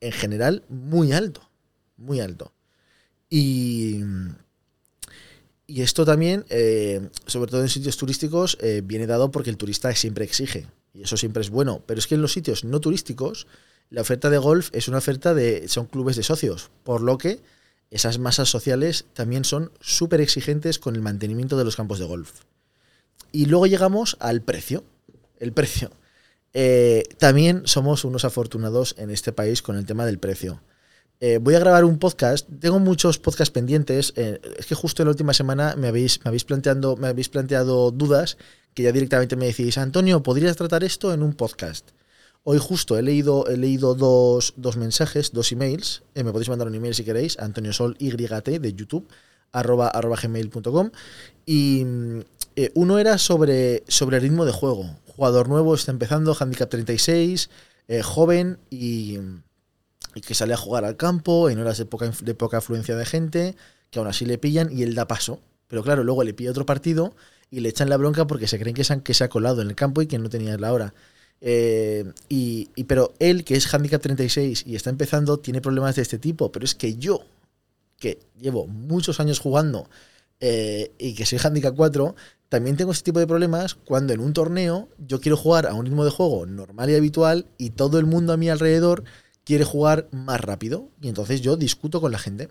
en 0.00 0.12
general, 0.12 0.62
muy 0.68 1.12
alto. 1.12 1.48
Muy 1.96 2.20
alto. 2.20 2.52
Y, 3.28 4.00
y 5.66 5.82
esto 5.82 6.04
también, 6.04 6.44
eh, 6.48 7.08
sobre 7.26 7.50
todo 7.50 7.62
en 7.62 7.68
sitios 7.68 7.96
turísticos, 7.96 8.56
eh, 8.60 8.82
viene 8.84 9.06
dado 9.06 9.30
porque 9.30 9.50
el 9.50 9.56
turista 9.56 9.92
siempre 9.94 10.24
exige. 10.24 10.66
Y 10.94 11.02
eso 11.02 11.16
siempre 11.16 11.40
es 11.40 11.50
bueno. 11.50 11.82
Pero 11.86 11.98
es 11.98 12.06
que 12.06 12.14
en 12.14 12.22
los 12.22 12.32
sitios 12.32 12.64
no 12.64 12.80
turísticos, 12.80 13.48
la 13.90 14.00
oferta 14.00 14.30
de 14.30 14.38
golf 14.38 14.70
es 14.72 14.88
una 14.88 14.98
oferta 14.98 15.34
de. 15.34 15.68
son 15.68 15.86
clubes 15.86 16.16
de 16.16 16.22
socios. 16.22 16.70
Por 16.82 17.02
lo 17.02 17.18
que 17.18 17.40
esas 17.90 18.18
masas 18.18 18.48
sociales 18.48 19.06
también 19.14 19.44
son 19.44 19.70
súper 19.80 20.20
exigentes 20.20 20.78
con 20.78 20.96
el 20.96 21.02
mantenimiento 21.02 21.56
de 21.56 21.64
los 21.64 21.76
campos 21.76 21.98
de 21.98 22.04
golf. 22.04 22.40
Y 23.32 23.46
luego 23.46 23.66
llegamos 23.66 24.16
al 24.20 24.42
precio. 24.42 24.84
El 25.38 25.52
precio. 25.52 25.90
Eh, 26.52 27.04
también 27.18 27.62
somos 27.66 28.04
unos 28.04 28.24
afortunados 28.24 28.94
en 28.98 29.10
este 29.10 29.32
país 29.32 29.62
con 29.62 29.76
el 29.76 29.86
tema 29.86 30.06
del 30.06 30.18
precio. 30.18 30.62
Eh, 31.20 31.38
voy 31.40 31.54
a 31.54 31.58
grabar 31.58 31.84
un 31.84 31.98
podcast. 31.98 32.48
Tengo 32.60 32.78
muchos 32.78 33.18
podcasts 33.18 33.52
pendientes. 33.52 34.12
Eh, 34.16 34.40
es 34.58 34.66
que 34.66 34.74
justo 34.74 35.02
en 35.02 35.06
la 35.06 35.10
última 35.10 35.34
semana 35.34 35.76
me 35.76 35.88
habéis, 35.88 36.24
me, 36.24 36.28
habéis 36.28 36.44
planteando, 36.44 36.96
me 36.96 37.08
habéis 37.08 37.28
planteado 37.28 37.90
dudas 37.90 38.36
que 38.74 38.82
ya 38.82 38.92
directamente 38.92 39.36
me 39.36 39.46
decís, 39.46 39.78
Antonio, 39.78 40.22
¿podrías 40.22 40.56
tratar 40.56 40.84
esto 40.84 41.14
en 41.14 41.22
un 41.22 41.32
podcast? 41.34 41.90
Hoy 42.48 42.58
justo 42.58 42.96
he 42.96 43.02
leído, 43.02 43.48
he 43.48 43.56
leído 43.56 43.96
dos, 43.96 44.54
mensajes, 44.76 45.32
dos 45.32 45.50
emails. 45.50 46.04
me 46.14 46.30
podéis 46.30 46.48
mandar 46.48 46.68
un 46.68 46.76
email 46.76 46.94
si 46.94 47.02
queréis, 47.02 47.36
Antonio 47.40 47.72
Sol 47.72 47.96
YT 47.98 48.60
de 48.60 48.72
YouTube, 48.72 49.08
arroba, 49.50 49.88
arroba 49.88 50.16
gmail.com. 50.16 50.92
Y 51.44 51.84
eh, 52.54 52.70
uno 52.76 53.00
era 53.00 53.18
sobre, 53.18 53.82
sobre 53.88 54.20
ritmo 54.20 54.44
de 54.44 54.52
juego. 54.52 54.96
Jugador 55.08 55.48
nuevo, 55.48 55.74
está 55.74 55.90
empezando, 55.90 56.36
handicap 56.38 56.70
36, 56.70 57.50
eh, 57.88 58.02
joven 58.02 58.60
y, 58.70 59.18
que 60.24 60.34
sale 60.36 60.54
a 60.54 60.56
jugar 60.56 60.84
al 60.84 60.96
campo 60.96 61.50
en 61.50 61.58
horas 61.58 61.78
de 61.78 61.84
poca, 61.86 62.12
de 62.22 62.34
poca 62.36 62.58
afluencia 62.58 62.94
de 62.94 63.06
gente, 63.06 63.56
que 63.90 63.98
aún 63.98 64.06
así 64.06 64.24
le 64.24 64.38
pillan 64.38 64.70
y 64.70 64.84
él 64.84 64.94
da 64.94 65.08
paso. 65.08 65.40
Pero 65.66 65.82
claro, 65.82 66.04
luego 66.04 66.22
le 66.22 66.32
pilla 66.32 66.52
otro 66.52 66.64
partido 66.64 67.16
y 67.50 67.58
le 67.58 67.70
echan 67.70 67.88
la 67.90 67.96
bronca 67.96 68.28
porque 68.28 68.46
se 68.46 68.60
creen 68.60 68.76
que 68.76 68.84
que 69.02 69.14
se 69.14 69.24
ha 69.24 69.28
colado 69.28 69.62
en 69.62 69.68
el 69.70 69.74
campo 69.74 70.00
y 70.00 70.06
que 70.06 70.20
no 70.20 70.28
tenía 70.28 70.56
la 70.58 70.72
hora. 70.72 70.94
Eh, 71.40 72.04
y, 72.28 72.68
pero 72.84 73.14
él, 73.18 73.44
que 73.44 73.56
es 73.56 73.72
handicap 73.72 74.00
36 74.00 74.64
y 74.66 74.76
está 74.76 74.90
empezando, 74.90 75.38
tiene 75.38 75.60
problemas 75.60 75.96
de 75.96 76.02
este 76.02 76.18
tipo. 76.18 76.50
Pero 76.52 76.64
es 76.64 76.74
que 76.74 76.96
yo, 76.96 77.24
que 77.98 78.18
llevo 78.40 78.66
muchos 78.66 79.20
años 79.20 79.38
jugando 79.38 79.88
y 80.38 81.14
que 81.14 81.24
soy 81.24 81.38
handicap 81.42 81.74
4, 81.74 82.14
también 82.48 82.76
tengo 82.76 82.92
este 82.92 83.04
tipo 83.04 83.18
de 83.18 83.26
problemas 83.26 83.74
cuando 83.74 84.12
en 84.12 84.20
un 84.20 84.32
torneo 84.32 84.88
yo 84.98 85.20
quiero 85.20 85.36
jugar 85.36 85.66
a 85.66 85.74
un 85.74 85.84
ritmo 85.84 86.04
de 86.04 86.10
juego 86.10 86.46
normal 86.46 86.90
y 86.90 86.94
habitual 86.94 87.46
y 87.58 87.70
todo 87.70 87.98
el 87.98 88.06
mundo 88.06 88.32
a 88.32 88.36
mi 88.36 88.48
alrededor 88.48 89.04
quiere 89.44 89.64
jugar 89.64 90.08
más 90.12 90.40
rápido 90.40 90.88
y 91.00 91.08
entonces 91.08 91.40
yo 91.40 91.56
discuto 91.56 92.00
con 92.00 92.12
la 92.12 92.18
gente. 92.18 92.48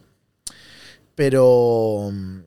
Pero 1.16 2.10
mm, 2.12 2.40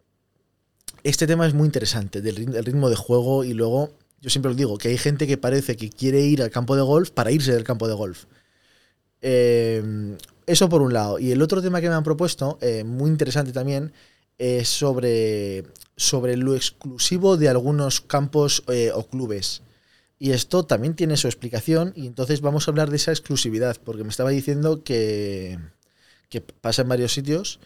este 1.05 1.27
tema 1.27 1.47
es 1.47 1.55
muy 1.55 1.67
interesante 1.67 2.21
del 2.21 2.37
ritmo 2.65 2.91
de 2.91 2.97
juego 2.97 3.45
y 3.45 3.55
luego 3.55 3.93
yo 4.21 4.31
siempre 4.31 4.51
os 4.51 4.57
digo 4.57 4.79
que 4.79 4.89
hay 4.89 4.99
gente 4.99 5.27
que 5.27 5.37
parece 5.37 5.77
que 5.77 5.91
quiere 5.91 6.21
ir 6.21 6.43
al 6.43 6.51
campo 6.51 6.77
de 6.77 6.83
golf 6.83 7.11
para 7.11 7.31
irse 7.31 7.53
del 7.53 7.65
campo 7.65 7.89
de 7.89 7.95
golf. 7.95 8.25
Eh, 9.21 10.17
eso 10.47 10.69
por 10.69 10.83
un 10.83 10.93
lado. 10.93 11.19
Y 11.19 11.33
el 11.33 11.43
otro 11.43 11.61
tema 11.63 11.81
que 11.81 11.89
me 11.89 11.95
han 11.95 12.05
propuesto, 12.05 12.59
eh, 12.61 12.85
muy 12.85 13.11
interesante 13.11 13.53
también, 13.53 13.93
es 14.39 14.69
sobre 14.69 15.65
sobre 15.99 16.37
lo 16.37 16.55
exclusivo 16.55 17.37
de 17.37 17.49
algunos 17.49 18.01
campos 18.01 18.63
eh, 18.69 18.93
o 18.95 19.07
clubes. 19.07 19.63
Y 20.19 20.31
esto 20.31 20.65
también 20.65 20.95
tiene 20.95 21.17
su 21.17 21.27
explicación 21.27 21.93
y 21.95 22.07
entonces 22.07 22.41
vamos 22.41 22.67
a 22.67 22.71
hablar 22.71 22.91
de 22.91 22.97
esa 22.97 23.11
exclusividad, 23.11 23.77
porque 23.85 24.05
me 24.05 24.11
estaba 24.11 24.31
diciendo 24.31 24.83
que, 24.83 25.59
que 26.29 26.41
pasa 26.41 26.83
en 26.83 26.89
varios 26.89 27.13
sitios, 27.13 27.61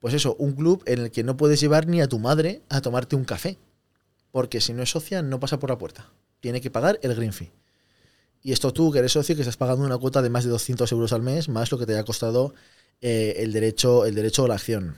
pues 0.00 0.14
eso, 0.14 0.34
un 0.38 0.52
club 0.52 0.82
en 0.86 1.00
el 1.00 1.10
que 1.10 1.24
no 1.24 1.36
puedes 1.36 1.60
llevar 1.60 1.86
ni 1.86 2.00
a 2.00 2.08
tu 2.08 2.18
madre 2.18 2.62
a 2.68 2.80
tomarte 2.80 3.16
un 3.16 3.24
café, 3.24 3.58
porque 4.34 4.60
si 4.60 4.72
no 4.72 4.82
es 4.82 4.90
socia 4.90 5.22
no 5.22 5.38
pasa 5.38 5.60
por 5.60 5.70
la 5.70 5.78
puerta, 5.78 6.10
tiene 6.40 6.60
que 6.60 6.68
pagar 6.68 6.98
el 7.04 7.14
green 7.14 7.32
fee. 7.32 7.52
Y 8.42 8.50
esto 8.50 8.72
tú, 8.72 8.90
que 8.90 8.98
eres 8.98 9.12
socio, 9.12 9.36
que 9.36 9.42
estás 9.42 9.56
pagando 9.56 9.86
una 9.86 9.96
cuota 9.96 10.22
de 10.22 10.28
más 10.28 10.42
de 10.42 10.50
200 10.50 10.90
euros 10.90 11.12
al 11.12 11.22
mes, 11.22 11.48
más 11.48 11.70
lo 11.70 11.78
que 11.78 11.86
te 11.86 11.92
haya 11.92 12.02
costado 12.02 12.52
eh, 13.00 13.34
el, 13.36 13.52
derecho, 13.52 14.04
el 14.04 14.16
derecho 14.16 14.44
a 14.44 14.48
la 14.48 14.54
acción 14.54 14.96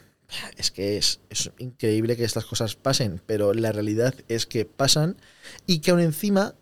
es 0.57 0.71
que 0.71 0.97
es, 0.97 1.21
increíble 1.59 2.16
que 2.16 2.25
estas 2.25 2.47
cosas 2.47 2.76
pasen, 2.76 3.21
pero 3.26 3.52
la 3.52 3.73
realidad 3.73 4.14
es 4.28 4.47
que 4.47 4.64
pasan 4.64 5.19
y 5.66 5.81
que 5.81 5.90
aún 5.90 6.00
encima 6.00 6.55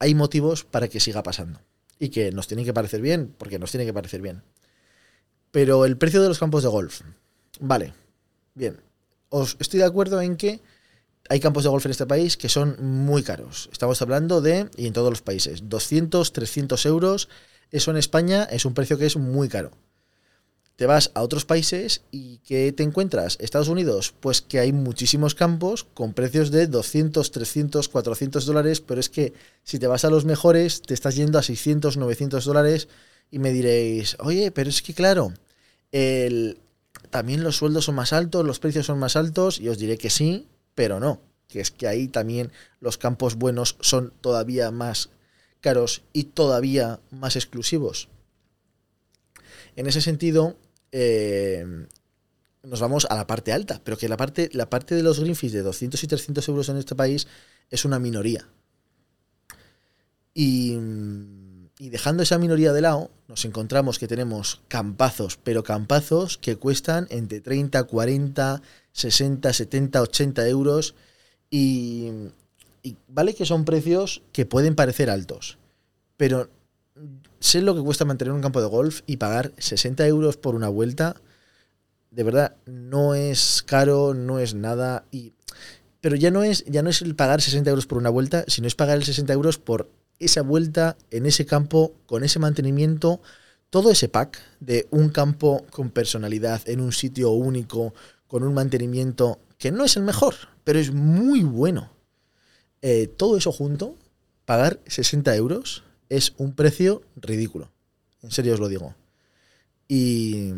hay 0.00 0.16
motivos 0.16 0.64
para 0.64 0.88
que 0.88 0.98
siga 0.98 1.22
pasando. 1.22 1.60
Y 2.00 2.08
que 2.08 2.32
nos 2.32 2.48
tiene 2.48 2.64
que 2.64 2.74
parecer 2.74 3.00
bien, 3.02 3.32
porque 3.38 3.60
nos 3.60 3.70
tiene 3.70 3.86
que 3.86 3.94
parecer 3.94 4.20
bien. 4.20 4.42
Pero 5.52 5.84
el 5.84 5.96
precio 5.96 6.20
de 6.20 6.28
los 6.28 6.40
campos 6.40 6.64
de 6.64 6.70
golf. 6.70 7.02
Vale, 7.60 7.94
bien. 8.54 8.80
Os 9.28 9.56
estoy 9.60 9.78
de 9.78 9.86
acuerdo 9.86 10.20
en 10.20 10.36
que 10.36 10.60
hay 11.28 11.40
campos 11.40 11.64
de 11.64 11.70
golf 11.70 11.84
en 11.84 11.90
este 11.90 12.06
país 12.06 12.36
que 12.36 12.48
son 12.48 12.76
muy 12.80 13.22
caros. 13.22 13.68
Estamos 13.72 14.00
hablando 14.02 14.40
de, 14.40 14.68
y 14.76 14.86
en 14.86 14.92
todos 14.92 15.10
los 15.10 15.22
países, 15.22 15.68
200, 15.68 16.32
300 16.32 16.86
euros. 16.86 17.28
Eso 17.70 17.90
en 17.90 17.96
España 17.96 18.44
es 18.44 18.64
un 18.64 18.74
precio 18.74 18.98
que 18.98 19.06
es 19.06 19.16
muy 19.16 19.48
caro 19.48 19.72
te 20.78 20.86
vas 20.86 21.10
a 21.14 21.22
otros 21.22 21.44
países 21.44 22.02
y 22.12 22.38
¿qué 22.46 22.72
te 22.72 22.84
encuentras? 22.84 23.36
Estados 23.40 23.66
Unidos, 23.66 24.14
pues 24.20 24.40
que 24.40 24.60
hay 24.60 24.72
muchísimos 24.72 25.34
campos 25.34 25.82
con 25.92 26.12
precios 26.12 26.52
de 26.52 26.68
200, 26.68 27.32
300, 27.32 27.88
400 27.88 28.46
dólares, 28.46 28.80
pero 28.80 29.00
es 29.00 29.08
que 29.08 29.32
si 29.64 29.80
te 29.80 29.88
vas 29.88 30.04
a 30.04 30.10
los 30.10 30.24
mejores 30.24 30.80
te 30.82 30.94
estás 30.94 31.16
yendo 31.16 31.36
a 31.36 31.42
600, 31.42 31.96
900 31.96 32.44
dólares 32.44 32.86
y 33.28 33.40
me 33.40 33.52
diréis, 33.52 34.16
oye, 34.20 34.52
pero 34.52 34.70
es 34.70 34.80
que 34.80 34.94
claro, 34.94 35.32
el, 35.90 36.60
también 37.10 37.42
los 37.42 37.56
sueldos 37.56 37.86
son 37.86 37.96
más 37.96 38.12
altos, 38.12 38.46
los 38.46 38.60
precios 38.60 38.86
son 38.86 39.00
más 39.00 39.16
altos 39.16 39.58
y 39.58 39.70
os 39.70 39.78
diré 39.78 39.98
que 39.98 40.10
sí, 40.10 40.46
pero 40.78 41.00
no, 41.00 41.20
que 41.48 41.58
es 41.58 41.72
que 41.72 41.88
ahí 41.88 42.06
también 42.06 42.52
los 42.78 42.98
campos 42.98 43.34
buenos 43.34 43.76
son 43.80 44.12
todavía 44.20 44.70
más 44.70 45.10
caros 45.60 46.02
y 46.12 46.22
todavía 46.22 47.00
más 47.10 47.34
exclusivos. 47.34 48.08
En 49.74 49.88
ese 49.88 50.00
sentido, 50.00 50.56
eh, 50.92 51.66
nos 52.62 52.78
vamos 52.78 53.08
a 53.10 53.16
la 53.16 53.26
parte 53.26 53.52
alta, 53.52 53.80
pero 53.82 53.98
que 53.98 54.08
la 54.08 54.16
parte, 54.16 54.50
la 54.52 54.70
parte 54.70 54.94
de 54.94 55.02
los 55.02 55.18
greenfish 55.18 55.50
de 55.50 55.62
200 55.62 56.00
y 56.00 56.06
300 56.06 56.46
euros 56.46 56.68
en 56.68 56.76
este 56.76 56.94
país 56.94 57.26
es 57.70 57.84
una 57.84 57.98
minoría. 57.98 58.46
Y, 60.32 60.78
y, 61.80 61.88
dejando 61.88 62.22
esa 62.22 62.38
minoría 62.38 62.72
de 62.72 62.82
lado, 62.82 63.10
nos 63.26 63.44
encontramos 63.44 63.98
que 63.98 64.06
tenemos 64.06 64.60
campazos, 64.68 65.40
pero 65.42 65.64
campazos 65.64 66.38
que 66.38 66.54
cuestan 66.54 67.08
entre 67.10 67.40
30, 67.40 67.82
40, 67.82 68.62
60, 68.98 69.52
70, 69.52 70.02
80 70.02 70.48
euros. 70.48 70.94
Y, 71.50 72.10
vale 73.06 73.34
que 73.34 73.46
son 73.46 73.64
precios 73.64 74.22
que 74.32 74.46
pueden 74.46 74.74
parecer 74.74 75.10
altos, 75.10 75.58
pero 76.16 76.48
sé 77.38 77.60
lo 77.60 77.74
que 77.74 77.82
cuesta 77.82 78.04
mantener 78.04 78.32
un 78.32 78.40
campo 78.40 78.60
de 78.60 78.68
golf 78.68 79.02
y 79.06 79.18
pagar 79.18 79.52
60 79.58 80.06
euros 80.06 80.36
por 80.36 80.54
una 80.54 80.68
vuelta. 80.68 81.16
De 82.10 82.22
verdad, 82.22 82.56
no 82.66 83.14
es 83.14 83.62
caro, 83.64 84.14
no 84.14 84.38
es 84.38 84.54
nada. 84.54 85.04
Y, 85.10 85.32
pero 86.00 86.16
ya 86.16 86.30
no, 86.30 86.42
es, 86.42 86.64
ya 86.66 86.82
no 86.82 86.90
es 86.90 87.02
el 87.02 87.14
pagar 87.14 87.40
60 87.40 87.70
euros 87.70 87.86
por 87.86 87.98
una 87.98 88.10
vuelta, 88.10 88.44
sino 88.48 88.66
es 88.66 88.74
pagar 88.74 88.96
el 88.96 89.04
60 89.04 89.32
euros 89.32 89.58
por 89.58 89.90
esa 90.18 90.42
vuelta 90.42 90.96
en 91.10 91.26
ese 91.26 91.46
campo, 91.46 91.94
con 92.06 92.24
ese 92.24 92.38
mantenimiento, 92.38 93.20
todo 93.70 93.90
ese 93.90 94.08
pack 94.08 94.40
de 94.60 94.88
un 94.90 95.10
campo 95.10 95.64
con 95.70 95.90
personalidad, 95.90 96.62
en 96.68 96.80
un 96.80 96.92
sitio 96.92 97.30
único, 97.30 97.94
con 98.28 98.44
un 98.44 98.54
mantenimiento 98.54 99.40
que 99.58 99.72
no 99.72 99.84
es 99.84 99.96
el 99.96 100.04
mejor, 100.04 100.34
pero 100.62 100.78
es 100.78 100.92
muy 100.92 101.42
bueno. 101.42 101.90
Eh, 102.80 103.08
todo 103.08 103.36
eso 103.36 103.50
junto, 103.50 103.96
pagar 104.44 104.80
60 104.86 105.34
euros 105.34 105.82
es 106.08 106.34
un 106.36 106.54
precio 106.54 107.02
ridículo. 107.16 107.72
En 108.22 108.30
serio 108.30 108.54
os 108.54 108.60
lo 108.60 108.68
digo. 108.68 108.94
Y, 109.88 110.52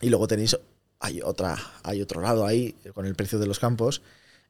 y 0.00 0.10
luego 0.10 0.28
tenéis, 0.28 0.56
hay, 1.00 1.20
otra, 1.22 1.58
hay 1.82 2.02
otro 2.02 2.20
lado 2.20 2.46
ahí 2.46 2.74
con 2.94 3.06
el 3.06 3.14
precio 3.14 3.38
de 3.38 3.46
los 3.46 3.58
campos, 3.58 4.02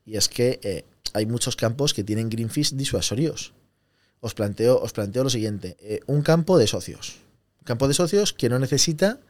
y 0.05 0.17
es 0.17 0.29
que 0.29 0.59
eh, 0.63 0.85
hay 1.15 1.27
muchos 1.27 1.57
campos 1.57 1.95
que 1.95 2.05
tienen 2.05 2.29
green 2.29 2.51
fees 2.51 2.77
disuasorios. 2.77 3.55
Os 4.21 4.35
planteo, 4.35 4.81
os 4.81 4.93
planteo 4.93 5.25
lo 5.25 5.31
siguiente, 5.31 5.77
eh, 5.81 6.01
un 6.07 6.23
campo 6.23 6.59
de 6.59 6.67
socios. 6.67 7.19
Un 7.61 7.65
campo 7.65 7.89
de 7.89 7.95
socios 7.95 8.33
que 8.33 8.49
no 8.49 8.59
necesita 8.59 9.21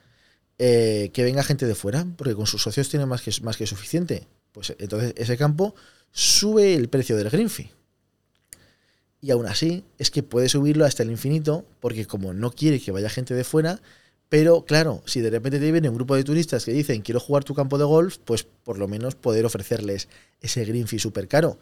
eh, 0.59 1.11
que 1.13 1.25
venga 1.25 1.43
gente 1.43 1.67
de 1.67 1.75
fuera, 1.75 2.07
porque 2.17 2.35
con 2.35 2.47
sus 2.47 2.63
socios 2.63 2.89
tiene 2.89 3.07
más 3.07 3.23
que, 3.23 3.33
más 3.43 3.57
que 3.57 3.67
suficiente. 3.67 4.27
Pues 4.53 4.75
entonces 4.79 5.13
ese 5.17 5.37
campo 5.37 5.75
sube 6.13 6.75
el 6.75 6.89
precio 6.89 7.17
del 7.17 7.31
green 7.31 7.51
fee. 7.51 7.71
Y 9.21 9.31
aún 9.31 9.47
así 9.47 9.85
es 9.99 10.11
que 10.11 10.23
puede 10.23 10.49
subirlo 10.49 10.85
hasta 10.85 11.03
el 11.03 11.11
infinito, 11.11 11.65
porque 11.81 12.07
como 12.07 12.33
no 12.33 12.53
quiere 12.53 12.81
que 12.81 12.93
vaya 12.93 13.11
gente 13.11 13.35
de 13.35 13.45
fuera, 13.45 13.81
pero 14.29 14.65
claro, 14.65 15.03
si 15.07 15.21
de 15.21 15.31
repente 15.31 15.61
te 15.61 15.71
viene 15.71 15.89
un 15.89 15.95
grupo 15.95 16.17
de 16.17 16.25
turistas 16.25 16.65
que 16.65 16.73
dicen 16.73 17.03
quiero 17.03 17.21
jugar 17.21 17.45
tu 17.45 17.55
campo 17.55 17.79
de 17.79 17.85
golf, 17.85 18.19
pues 18.25 18.45
por 18.45 18.79
lo 18.79 18.89
menos 18.89 19.15
poder 19.15 19.45
ofrecerles 19.45 20.09
ese 20.41 20.65
green 20.65 20.89
fee 20.89 20.99
súper 20.99 21.29
caro. 21.29 21.59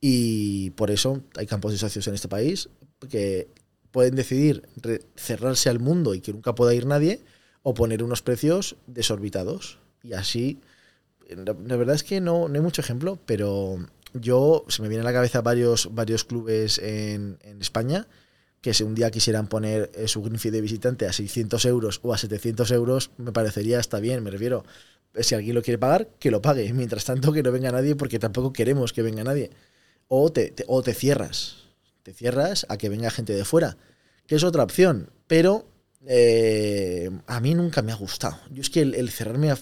Y 0.00 0.70
por 0.70 0.90
eso 0.90 1.22
hay 1.36 1.46
campos 1.46 1.72
de 1.72 1.78
socios 1.78 2.06
en 2.08 2.14
este 2.14 2.28
país 2.28 2.68
que 3.08 3.48
pueden 3.90 4.14
decidir 4.14 4.68
cerrarse 5.16 5.68
al 5.68 5.78
mundo 5.78 6.14
y 6.14 6.20
que 6.20 6.32
nunca 6.32 6.54
pueda 6.54 6.74
ir 6.74 6.86
nadie, 6.86 7.20
o 7.62 7.74
poner 7.74 8.02
unos 8.02 8.22
precios 8.22 8.76
desorbitados. 8.86 9.78
Y 10.02 10.14
así, 10.14 10.60
la, 11.28 11.76
verdad 11.76 11.94
es 11.94 12.04
que 12.04 12.20
no, 12.20 12.48
no 12.48 12.54
hay 12.54 12.60
mucho 12.60 12.80
ejemplo, 12.80 13.18
pero 13.26 13.78
yo 14.14 14.64
se 14.68 14.82
me 14.82 14.88
vienen 14.88 15.06
a 15.06 15.10
la 15.10 15.14
cabeza 15.14 15.40
varios, 15.40 15.94
varios 15.94 16.24
clubes 16.24 16.78
en, 16.78 17.38
España 17.60 18.06
que 18.60 18.74
si 18.74 18.82
un 18.82 18.94
día 18.94 19.10
quisieran 19.10 19.46
poner 19.46 19.90
eh, 19.94 20.06
su 20.06 20.22
green 20.22 20.38
fee 20.38 20.50
de 20.50 20.60
visitante 20.60 21.06
a 21.06 21.12
600 21.14 21.64
euros 21.64 22.00
o 22.02 22.12
a 22.12 22.18
700 22.18 22.70
euros, 22.72 23.10
me 23.16 23.32
parecería 23.32 23.78
hasta 23.78 24.00
bien, 24.00 24.22
me 24.22 24.30
refiero. 24.30 24.64
Eh, 25.14 25.22
si 25.22 25.34
alguien 25.34 25.54
lo 25.54 25.62
quiere 25.62 25.78
pagar, 25.78 26.08
que 26.18 26.30
lo 26.30 26.42
pague. 26.42 26.70
Mientras 26.74 27.06
tanto, 27.06 27.32
que 27.32 27.42
no 27.42 27.52
venga 27.52 27.72
nadie 27.72 27.96
porque 27.96 28.18
tampoco 28.18 28.52
queremos 28.52 28.92
que 28.92 29.00
venga 29.00 29.24
nadie. 29.24 29.50
O 30.08 30.30
te, 30.30 30.54
o 30.66 30.82
te 30.82 30.92
cierras. 30.92 31.56
Te 32.02 32.12
cierras 32.12 32.66
a 32.68 32.76
que 32.76 32.90
venga 32.90 33.10
gente 33.10 33.32
de 33.32 33.46
fuera. 33.46 33.78
Que 34.26 34.34
es 34.34 34.44
otra 34.44 34.62
opción. 34.62 35.10
Pero 35.26 35.66
eh, 36.06 37.10
a 37.26 37.40
mí 37.40 37.54
nunca 37.54 37.82
me 37.82 37.92
ha 37.92 37.96
gustado. 37.96 38.38
Yo 38.50 38.62
es 38.62 38.70
que 38.70 38.82
el, 38.82 39.10
cerrarme 39.10 39.50
a... 39.50 39.58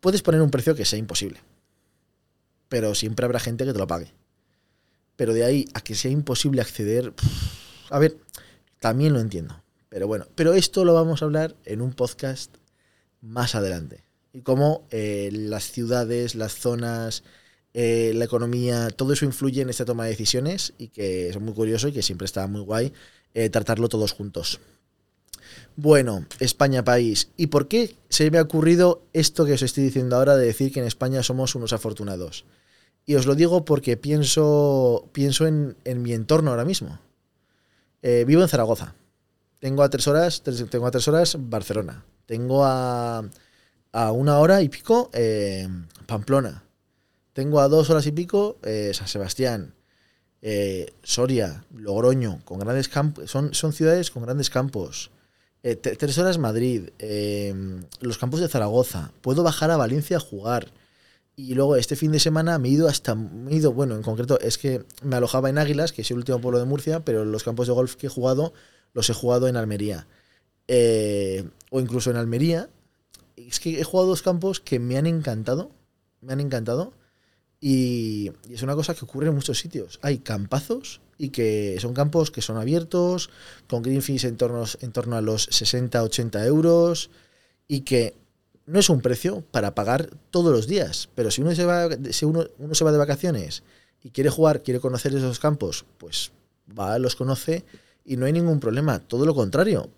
Puedes 0.00 0.22
poner 0.22 0.40
un 0.42 0.50
precio 0.50 0.74
que 0.74 0.84
sea 0.84 0.98
imposible 0.98 1.40
pero 2.74 2.92
siempre 2.96 3.24
habrá 3.24 3.38
gente 3.38 3.64
que 3.64 3.72
te 3.72 3.78
lo 3.78 3.86
pague. 3.86 4.12
Pero 5.14 5.32
de 5.32 5.44
ahí 5.44 5.68
a 5.74 5.80
que 5.80 5.94
sea 5.94 6.10
imposible 6.10 6.60
acceder, 6.60 7.12
a 7.88 8.00
ver, 8.00 8.18
también 8.80 9.12
lo 9.12 9.20
entiendo. 9.20 9.62
Pero 9.88 10.08
bueno, 10.08 10.26
pero 10.34 10.54
esto 10.54 10.84
lo 10.84 10.92
vamos 10.92 11.22
a 11.22 11.26
hablar 11.26 11.54
en 11.64 11.80
un 11.80 11.92
podcast 11.92 12.52
más 13.20 13.54
adelante. 13.54 14.02
Y 14.32 14.40
cómo 14.40 14.88
eh, 14.90 15.30
las 15.32 15.70
ciudades, 15.70 16.34
las 16.34 16.54
zonas, 16.54 17.22
eh, 17.74 18.10
la 18.16 18.24
economía, 18.24 18.90
todo 18.90 19.12
eso 19.12 19.24
influye 19.24 19.62
en 19.62 19.70
esta 19.70 19.84
toma 19.84 20.04
de 20.04 20.10
decisiones 20.10 20.74
y 20.76 20.88
que 20.88 21.28
es 21.28 21.38
muy 21.38 21.54
curioso 21.54 21.86
y 21.86 21.92
que 21.92 22.02
siempre 22.02 22.24
está 22.24 22.44
muy 22.48 22.62
guay 22.62 22.92
eh, 23.34 23.50
tratarlo 23.50 23.88
todos 23.88 24.10
juntos. 24.10 24.58
Bueno, 25.76 26.24
España 26.38 26.84
país. 26.84 27.30
¿Y 27.36 27.48
por 27.48 27.66
qué 27.66 27.96
se 28.08 28.30
me 28.30 28.38
ha 28.38 28.42
ocurrido 28.42 29.02
esto 29.12 29.44
que 29.44 29.54
os 29.54 29.62
estoy 29.62 29.82
diciendo 29.82 30.16
ahora 30.16 30.36
de 30.36 30.46
decir 30.46 30.72
que 30.72 30.78
en 30.78 30.86
España 30.86 31.22
somos 31.24 31.56
unos 31.56 31.72
afortunados? 31.72 32.44
Y 33.06 33.16
os 33.16 33.26
lo 33.26 33.34
digo 33.34 33.64
porque 33.64 33.96
pienso, 33.96 35.08
pienso 35.12 35.46
en, 35.46 35.76
mi 35.84 36.12
entorno 36.12 36.50
ahora 36.50 36.64
mismo. 36.64 37.00
Eh, 38.02 38.24
vivo 38.24 38.42
en 38.42 38.48
Zaragoza. 38.48 38.94
Tengo 39.58 39.82
a 39.82 39.90
tres 39.90 40.06
horas, 40.06 40.42
tengo 40.42 40.86
a 40.86 40.90
tres 40.92 41.08
horas 41.08 41.36
Barcelona. 41.40 42.04
Tengo 42.26 42.64
a, 42.64 43.28
a 43.92 44.12
una 44.12 44.38
hora 44.38 44.62
y 44.62 44.68
pico 44.68 45.10
eh, 45.12 45.68
Pamplona. 46.06 46.62
Tengo 47.32 47.60
a 47.60 47.68
dos 47.68 47.90
horas 47.90 48.06
y 48.06 48.12
pico 48.12 48.58
eh, 48.62 48.92
San 48.94 49.08
Sebastián. 49.08 49.74
Soria, 51.02 51.64
Logroño, 51.74 52.42
con 52.44 52.58
grandes 52.58 52.88
campos. 52.88 53.30
Son, 53.30 53.54
son 53.54 53.72
ciudades 53.72 54.10
con 54.10 54.22
grandes 54.22 54.50
campos. 54.50 55.10
Tres 55.80 56.18
horas 56.18 56.38
Madrid. 56.38 56.90
los 58.00 58.18
campos 58.18 58.40
de 58.40 58.48
Zaragoza. 58.48 59.12
Puedo 59.20 59.42
bajar 59.42 59.70
a 59.70 59.76
Valencia 59.76 60.18
a 60.18 60.20
jugar. 60.20 60.72
Y 61.36 61.54
luego 61.54 61.74
este 61.76 61.96
fin 61.96 62.12
de 62.12 62.20
semana 62.20 62.58
me 62.58 62.68
he 62.68 62.72
ido 62.72 62.88
hasta, 62.88 63.16
me 63.16 63.50
he 63.52 63.56
ido, 63.56 63.72
bueno, 63.72 63.96
en 63.96 64.02
concreto 64.02 64.38
es 64.38 64.56
que 64.56 64.84
me 65.02 65.16
alojaba 65.16 65.50
en 65.50 65.58
Águilas, 65.58 65.92
que 65.92 66.02
es 66.02 66.10
el 66.12 66.18
último 66.18 66.40
pueblo 66.40 66.60
de 66.60 66.64
Murcia, 66.64 67.04
pero 67.04 67.24
los 67.24 67.42
campos 67.42 67.66
de 67.66 67.72
golf 67.72 67.96
que 67.96 68.06
he 68.06 68.10
jugado 68.10 68.52
los 68.92 69.10
he 69.10 69.14
jugado 69.14 69.48
en 69.48 69.56
Almería. 69.56 70.06
Eh, 70.68 71.48
o 71.70 71.80
incluso 71.80 72.10
en 72.10 72.16
Almería. 72.16 72.70
Es 73.36 73.58
que 73.58 73.80
he 73.80 73.84
jugado 73.84 74.08
dos 74.08 74.22
campos 74.22 74.60
que 74.60 74.78
me 74.78 74.96
han 74.96 75.06
encantado, 75.06 75.72
me 76.20 76.32
han 76.32 76.40
encantado. 76.40 76.94
Y, 77.60 78.30
es 78.48 78.62
una 78.62 78.76
cosa 78.76 78.94
que 78.94 79.04
ocurre 79.04 79.28
en 79.28 79.34
muchos 79.34 79.58
sitios. 79.58 79.98
Hay 80.02 80.18
campazos 80.18 81.00
y 81.18 81.30
que 81.30 81.76
son 81.80 81.94
campos 81.94 82.30
que 82.30 82.42
son 82.42 82.56
abiertos, 82.56 83.30
con 83.68 83.82
green 83.82 84.02
fees 84.02 84.24
en 84.24 84.36
torno, 84.36 84.64
a 85.16 85.20
los 85.20 85.48
60-80 85.50 86.46
euros 86.46 87.10
y 87.68 87.80
que 87.80 88.14
no 88.66 88.78
es 88.78 88.88
un 88.88 89.00
precio 89.00 89.42
para 89.50 89.74
pagar 89.74 90.10
todos 90.30 90.52
los 90.52 90.66
días, 90.66 91.08
pero 91.14 91.30
si 91.30 91.42
uno 91.42 91.54
se 91.54 91.64
va, 91.64 91.88
si 92.10 92.24
uno, 92.24 92.46
se 92.72 92.84
va 92.84 92.92
de 92.92 92.98
vacaciones 92.98 93.62
y 94.02 94.10
quiere 94.10 94.30
jugar, 94.30 94.62
quiere 94.62 94.80
conocer 94.80 95.14
esos 95.14 95.38
campos, 95.38 95.84
pues 95.98 96.32
va, 96.78 96.98
los 96.98 97.16
conoce 97.16 97.64
y 98.04 98.16
no 98.16 98.26
hay 98.26 98.32
ningún 98.32 98.60
problema. 98.60 98.98
Todo 98.98 99.26
lo 99.26 99.34
contrario, 99.34 99.90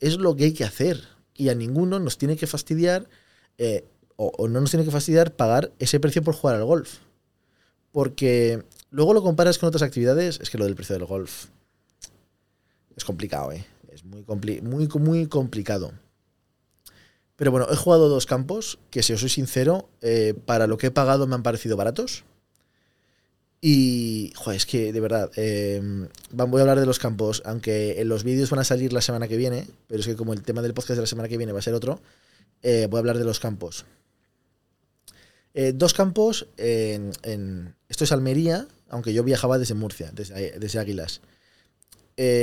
es 0.00 0.18
lo 0.18 0.36
que 0.36 0.44
hay 0.44 0.52
que 0.52 0.64
hacer 0.64 1.02
y 1.34 1.48
a 1.48 1.54
ninguno 1.54 1.98
nos 1.98 2.18
tiene 2.18 2.36
que 2.36 2.46
fastidiar 2.46 3.08
eh, 3.58 3.84
o, 4.22 4.48
no 4.48 4.60
nos 4.60 4.70
tiene 4.70 4.84
que 4.84 4.90
fastidiar 4.90 5.34
pagar 5.34 5.72
ese 5.78 5.98
precio 5.98 6.22
por 6.22 6.34
jugar 6.34 6.56
al 6.56 6.64
golf. 6.64 6.98
Porque 7.90 8.64
luego 8.90 9.14
lo 9.14 9.22
comparas 9.22 9.58
con 9.58 9.68
otras 9.68 9.82
actividades, 9.82 10.40
es 10.40 10.50
que 10.50 10.58
lo 10.58 10.64
del 10.64 10.74
precio 10.74 10.94
del 10.94 11.06
golf 11.06 11.46
es 12.96 13.04
complicado, 13.04 13.52
¿eh? 13.52 13.64
Es 13.92 14.04
muy, 14.04 14.22
complicado. 15.28 15.92
Pero 17.36 17.50
bueno, 17.50 17.66
he 17.70 17.76
jugado 17.76 18.08
dos 18.08 18.26
campos 18.26 18.78
que, 18.90 19.02
si 19.02 19.12
os 19.12 19.20
soy 19.20 19.30
sincero, 19.30 19.88
eh, 20.02 20.34
para 20.44 20.66
lo 20.66 20.76
que 20.76 20.88
he 20.88 20.90
pagado 20.90 21.26
me 21.26 21.34
han 21.34 21.42
parecido 21.42 21.76
baratos. 21.76 22.24
Y, 23.62 24.32
es 24.52 24.64
que 24.64 24.92
de 24.92 25.00
verdad, 25.00 25.30
em, 25.36 26.08
voy 26.30 26.60
a 26.60 26.62
hablar 26.62 26.80
de 26.80 26.86
los 26.86 26.98
campos, 26.98 27.42
aunque 27.44 28.00
los 28.04 28.24
vídeos 28.24 28.50
van 28.50 28.60
a 28.60 28.64
salir 28.64 28.92
la 28.92 29.02
semana 29.02 29.28
que 29.28 29.36
viene, 29.36 29.66
pero 29.86 30.00
es 30.00 30.06
que 30.06 30.16
como 30.16 30.32
el 30.32 30.42
tema 30.42 30.62
del 30.62 30.72
podcast 30.72 30.96
de 30.96 31.02
la 31.02 31.06
semana 31.06 31.28
que 31.28 31.36
viene 31.36 31.52
va 31.52 31.58
a 31.58 31.62
ser 31.62 31.74
otro, 31.74 32.00
eh, 32.62 32.86
voy 32.88 32.98
a 32.98 33.00
hablar 33.00 33.18
de 33.18 33.24
los 33.24 33.40
campos. 33.40 33.84
Eh, 35.52 35.72
dos 35.74 35.94
campos, 35.94 36.46
en, 36.56 37.74
esto 37.88 38.04
es 38.04 38.12
Almería, 38.12 38.68
aunque 38.90 39.12
yo 39.12 39.24
viajaba 39.24 39.58
desde 39.58 39.74
Murcia, 39.74 40.10
desde, 40.12 40.78
Águilas. 40.78 41.22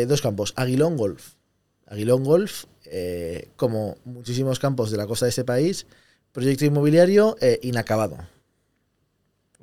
dos 0.07 0.21
campos, 0.21 0.53
Aguilón 0.55 0.97
Golf. 0.97 1.35
Aguilón 1.85 2.23
Golf 2.23 2.65
eh, 2.89 3.49
como 3.57 3.97
muchísimos 4.05 4.59
campos 4.59 4.91
de 4.91 4.97
la 4.97 5.07
costa 5.07 5.25
de 5.25 5.31
este 5.31 5.43
país, 5.43 5.87
proyecto 6.31 6.63
inmobiliario 6.63 7.35
eh, 7.41 7.59
inacabado. 7.63 8.17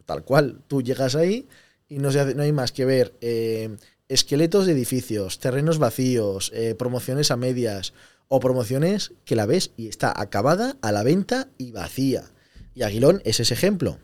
Tal 0.04 0.24
cual, 0.24 0.60
tú 0.66 0.82
llegas 0.82 1.14
ahí 1.14 1.48
y 1.88 1.98
no, 1.98 2.10
no 2.10 2.42
hay 2.42 2.52
más 2.52 2.72
que 2.72 2.84
ver 2.84 3.14
eh, 3.22 3.76
esqueletos 4.08 4.66
de 4.66 4.72
edificios, 4.72 5.38
terrenos 5.38 5.78
vacíos, 5.78 6.52
promociones 6.78 7.30
a 7.30 7.36
medias 7.36 7.94
o 8.28 8.40
promociones 8.40 9.12
que 9.24 9.36
la 9.36 9.46
ves 9.46 9.70
y 9.78 9.88
está 9.88 10.12
acabada, 10.14 10.76
a 10.82 10.92
la 10.92 11.02
venta 11.02 11.48
y 11.56 11.72
vacía. 11.72 12.24
Y 12.74 12.82
Aguilón 12.82 13.22
es 13.24 13.40
ese 13.40 13.54
ejemplo. 13.54 13.98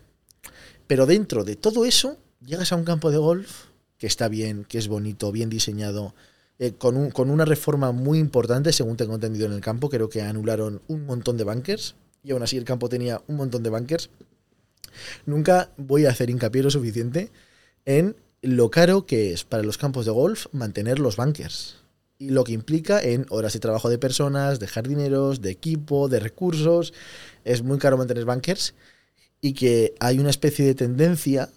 Pero 0.87 1.05
dentro 1.05 1.43
de 1.43 1.55
todo 1.55 1.85
eso, 1.85 2.17
llegas 2.45 2.71
a 2.71 2.75
un 2.75 2.83
campo 2.83 3.11
de 3.11 3.17
golf 3.17 3.65
que 3.97 4.07
está 4.07 4.27
bien, 4.27 4.65
que 4.65 4.77
es 4.77 4.87
bonito, 4.87 5.31
bien 5.31 5.49
diseñado, 5.49 6.15
eh, 6.59 6.73
con, 6.73 6.97
un, 6.97 7.11
con, 7.11 7.29
una 7.29 7.45
reforma 7.45 7.91
muy 7.91 8.19
importante, 8.19 8.73
según 8.73 8.97
tengo 8.97 9.15
entendido 9.15 9.45
en 9.45 9.53
el 9.53 9.61
campo. 9.61 9.89
Creo 9.89 10.09
que 10.09 10.21
anularon 10.21 10.81
un 10.87 11.05
montón 11.05 11.37
de 11.37 11.43
bunkers 11.43 11.95
y 12.23 12.31
aún 12.31 12.43
así 12.43 12.57
el 12.57 12.65
campo 12.65 12.89
tenía 12.89 13.21
un 13.27 13.35
montón 13.35 13.63
de 13.63 13.69
bunkers. 13.69 14.09
Nunca 15.25 15.71
voy 15.77 16.05
a 16.05 16.09
hacer 16.09 16.29
hincapié 16.29 16.63
lo 16.63 16.71
suficiente 16.71 17.31
en 17.85 18.15
lo 18.41 18.71
caro 18.71 19.05
que 19.05 19.33
es 19.33 19.43
para 19.43 19.63
los 19.63 19.77
campos 19.77 20.05
de 20.05 20.11
golf 20.11 20.47
mantener 20.51 20.99
los 20.99 21.15
bunkers. 21.15 21.77
Y 22.17 22.29
lo 22.29 22.43
que 22.43 22.53
implica 22.53 23.01
en 23.01 23.25
horas 23.29 23.53
de 23.53 23.59
trabajo 23.59 23.89
de 23.89 23.97
personas, 23.97 24.59
de 24.59 24.67
jardineros, 24.67 25.41
de 25.41 25.49
equipo, 25.49 26.07
de 26.07 26.19
recursos. 26.19 26.93
Es 27.43 27.63
muy 27.63 27.79
caro 27.79 27.97
mantener 27.97 28.25
bunkers. 28.25 28.75
Y 29.41 29.53
que 29.53 29.95
hay 29.99 30.19
una 30.19 30.29
especie 30.29 30.65
de 30.65 30.75
tendencia 30.75 31.49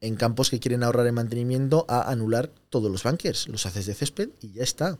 en 0.00 0.16
campos 0.16 0.50
que 0.50 0.60
quieren 0.60 0.82
ahorrar 0.82 1.06
en 1.06 1.14
mantenimiento 1.14 1.86
a 1.88 2.10
anular 2.10 2.50
todos 2.70 2.90
los 2.90 3.02
bunkers. 3.02 3.48
Los 3.48 3.66
haces 3.66 3.86
de 3.86 3.94
césped 3.94 4.30
y 4.40 4.52
ya 4.52 4.62
está. 4.62 4.98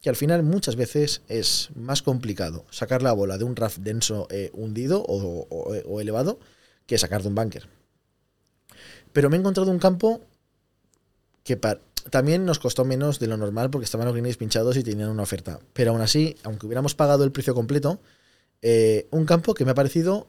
Que 0.00 0.08
al 0.08 0.16
final 0.16 0.42
muchas 0.44 0.76
veces 0.76 1.22
es 1.28 1.70
más 1.74 2.02
complicado 2.02 2.64
sacar 2.70 3.02
la 3.02 3.12
bola 3.12 3.36
de 3.36 3.44
un 3.44 3.56
raft 3.56 3.78
denso 3.78 4.28
eh, 4.30 4.50
hundido 4.52 5.04
o, 5.06 6.00
elevado 6.00 6.38
que 6.86 6.98
sacar 6.98 7.22
de 7.22 7.28
un 7.28 7.34
bunker. 7.34 7.68
Pero 9.12 9.28
me 9.28 9.36
he 9.36 9.40
encontrado 9.40 9.70
un 9.70 9.78
campo 9.78 10.20
que 11.42 11.58
también 12.10 12.44
nos 12.44 12.58
costó 12.58 12.84
menos 12.84 13.18
de 13.18 13.26
lo 13.26 13.36
normal 13.36 13.70
porque 13.70 13.86
estaban 13.86 14.06
los 14.06 14.14
greens 14.14 14.36
pinchados 14.36 14.76
y 14.76 14.84
tenían 14.84 15.10
una 15.10 15.24
oferta. 15.24 15.58
Pero 15.72 15.90
aún 15.90 16.00
así, 16.00 16.36
aunque 16.44 16.66
hubiéramos 16.66 16.94
pagado 16.94 17.24
el 17.24 17.32
precio 17.32 17.54
completo, 17.54 18.00
eh, 18.62 19.08
un 19.10 19.24
campo 19.24 19.54
que 19.54 19.64
me 19.64 19.72
ha 19.72 19.74
parecido 19.74 20.28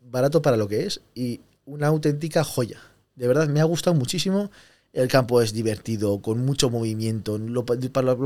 barato 0.00 0.42
para 0.42 0.56
lo 0.56 0.68
que 0.68 0.86
es 0.86 1.00
y 1.14 1.40
una 1.64 1.86
auténtica 1.86 2.44
joya. 2.44 2.80
De 3.20 3.28
verdad, 3.28 3.48
me 3.48 3.60
ha 3.60 3.64
gustado 3.64 3.94
muchísimo. 3.94 4.50
El 4.94 5.08
campo 5.08 5.42
es 5.42 5.52
divertido, 5.52 6.22
con 6.22 6.42
mucho 6.42 6.70
movimiento, 6.70 7.36
lo, 7.36 7.66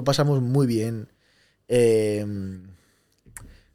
pasamos 0.05 0.41
muy 0.41 0.69
bien. 0.69 1.09
Em, 1.67 2.63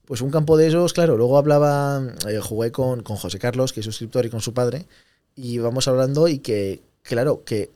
pues 0.06 0.22
un 0.22 0.32
campo 0.32 0.56
de 0.56 0.68
esos, 0.68 0.94
claro, 0.94 1.18
luego 1.18 1.38
hablaba, 1.38 2.02
eh, 2.26 2.40
jugué 2.40 2.72
con, 2.72 3.04
José 3.04 3.38
Carlos, 3.38 3.74
que 3.74 3.82
es 3.82 3.86
suscriptor, 3.86 4.26
y 4.26 4.30
con 4.30 4.40
su 4.40 4.54
padre, 4.54 4.88
y 5.36 5.58
vamos 5.58 5.90
hablando 5.90 6.30
y 6.30 6.40
que, 6.40 6.84
claro, 7.04 7.44
que 7.44 7.70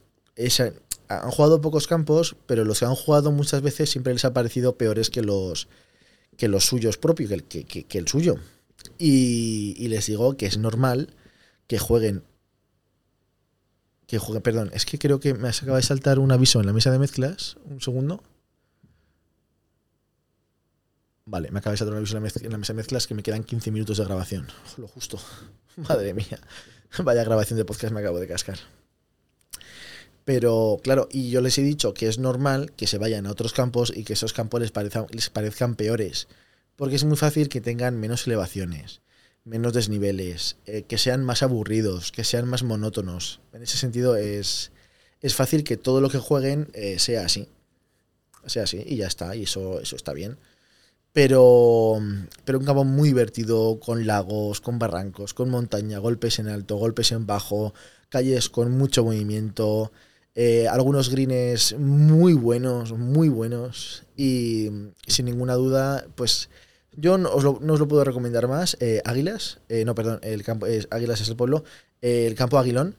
han 1.09 1.31
jugado 1.31 1.59
pocos 1.59 1.85
campos, 1.85 2.37
pero 2.45 2.63
los 2.63 2.79
que 2.79 2.85
han 2.85 2.95
jugado 2.95 3.33
muchas 3.33 3.61
veces 3.61 3.89
siempre 3.89 4.13
les 4.13 4.23
ha 4.23 4.33
parecido 4.33 4.77
peores 4.77 5.09
que 5.09 5.21
los, 5.21 5.67
que 6.37 6.47
los 6.47 6.65
suyos 6.65 6.97
propios, 6.97 7.29
que, 7.49 7.85
el 7.91 8.07
suyo. 8.07 8.37
Y, 8.97 9.85
les 9.89 10.05
digo 10.05 10.37
que 10.37 10.45
es 10.45 10.57
normal 10.57 11.13
que 11.67 11.77
jueguen. 11.77 12.23
Perdón, 14.19 14.71
es 14.73 14.85
que 14.85 14.99
creo 14.99 15.19
que 15.19 15.33
me 15.33 15.49
acaba 15.49 15.77
de 15.77 15.83
saltar 15.83 16.19
un 16.19 16.31
aviso 16.31 16.59
en 16.59 16.65
la 16.65 16.73
mesa 16.73 16.91
de 16.91 16.99
mezclas. 16.99 17.57
Un 17.65 17.81
segundo. 17.81 18.23
Vale, 21.25 21.51
me 21.51 21.59
acaba 21.59 21.71
de 21.71 21.77
saltar 21.77 21.93
un 21.93 21.99
aviso 21.99 22.17
en 22.17 22.51
la, 22.51 22.57
mesa 22.57 22.73
de 22.73 22.77
mezclas 22.77 23.07
que 23.07 23.15
me 23.15 23.23
quedan 23.23 23.43
15 23.43 23.71
minutos 23.71 23.97
de 23.97 24.05
grabación. 24.05 24.47
Lo 24.77 24.87
justo. 24.87 25.19
Madre 25.77 26.13
mía. 26.13 26.39
Vaya 27.03 27.23
grabación 27.23 27.57
de 27.57 27.65
podcast 27.65 27.93
me 27.93 28.01
acabo 28.01 28.19
de 28.19 28.27
cascar. 28.27 28.59
Pero 30.25 30.79
claro, 30.83 31.09
y 31.11 31.29
yo 31.29 31.41
les 31.41 31.57
he 31.57 31.63
dicho 31.63 31.93
que 31.93 32.07
es 32.07 32.17
normal 32.17 32.71
que 32.77 32.87
se 32.87 32.97
vayan 32.97 33.25
a 33.25 33.31
otros 33.31 33.53
campos 33.53 33.91
y 33.95 34.03
que 34.03 34.13
esos 34.13 34.31
campos 34.31 34.61
les 34.61 35.29
parezcan 35.29 35.75
peores. 35.75 36.27
Porque 36.75 36.95
es 36.95 37.03
muy 37.03 37.17
fácil 37.17 37.49
que 37.49 37.61
tengan 37.61 37.99
menos 37.99 38.25
elevaciones, 38.25 39.01
menos 39.45 39.73
desniveles, 39.73 40.57
eh, 40.65 40.83
que 40.83 40.97
sean 40.97 41.23
más 41.23 41.43
aburridos, 41.43 42.11
que 42.11 42.23
sean 42.23 42.47
más 42.47 42.63
monótonos. 42.63 43.41
En 43.51 43.61
ese 43.63 43.77
sentido 43.77 44.15
es, 44.15 44.71
es 45.21 45.35
fácil 45.35 45.63
que 45.63 45.77
todo 45.77 46.01
lo 46.01 46.09
que 46.09 46.19
jueguen 46.19 46.69
eh, 46.73 46.99
sea 46.99 47.25
así. 47.25 47.47
Sea 48.45 48.63
así 48.63 48.83
y 48.85 48.97
ya 48.97 49.07
está, 49.07 49.35
y 49.35 49.43
eso, 49.43 49.79
eso 49.79 49.95
está 49.95 50.13
bien. 50.13 50.37
Pero, 51.13 51.99
pero 52.43 52.57
un 52.57 52.65
campo 52.65 52.83
muy 52.83 53.09
divertido, 53.09 53.79
con 53.79 54.07
lagos, 54.07 54.61
con 54.61 54.79
barrancos, 54.79 55.33
con 55.33 55.49
montaña, 55.49 55.99
golpes 55.99 56.39
en 56.39 56.47
alto, 56.47 56.77
golpes 56.77 57.11
en 57.11 57.27
bajo, 57.27 57.73
calles 58.09 58.49
con 58.49 58.71
mucho 58.71 59.03
movimiento. 59.03 59.91
Eh, 60.33 60.67
algunos 60.67 61.09
greens 61.11 61.75
muy 61.77 62.33
buenos, 62.33 62.93
muy 62.93 63.29
buenos. 63.29 64.05
Y 64.17 64.69
sin 65.05 65.25
ninguna 65.25 65.53
duda, 65.53 66.07
pues 66.15 66.49
yo 66.95 67.17
no 67.17 67.29
os 67.31 67.43
lo, 67.43 67.87
puedo 67.87 68.03
recomendar 68.03 68.47
más. 68.47 68.77
Eh, 68.79 69.01
Águilas, 69.05 69.59
eh, 69.69 69.85
no, 69.85 69.95
perdón, 69.95 70.19
el 70.23 70.43
campo 70.43 70.65
es 70.65 70.87
Águilas 70.91 71.21
es 71.21 71.29
el 71.29 71.35
pueblo. 71.35 71.63
el 72.01 72.35
campo 72.35 72.57
Aguilón. 72.57 72.95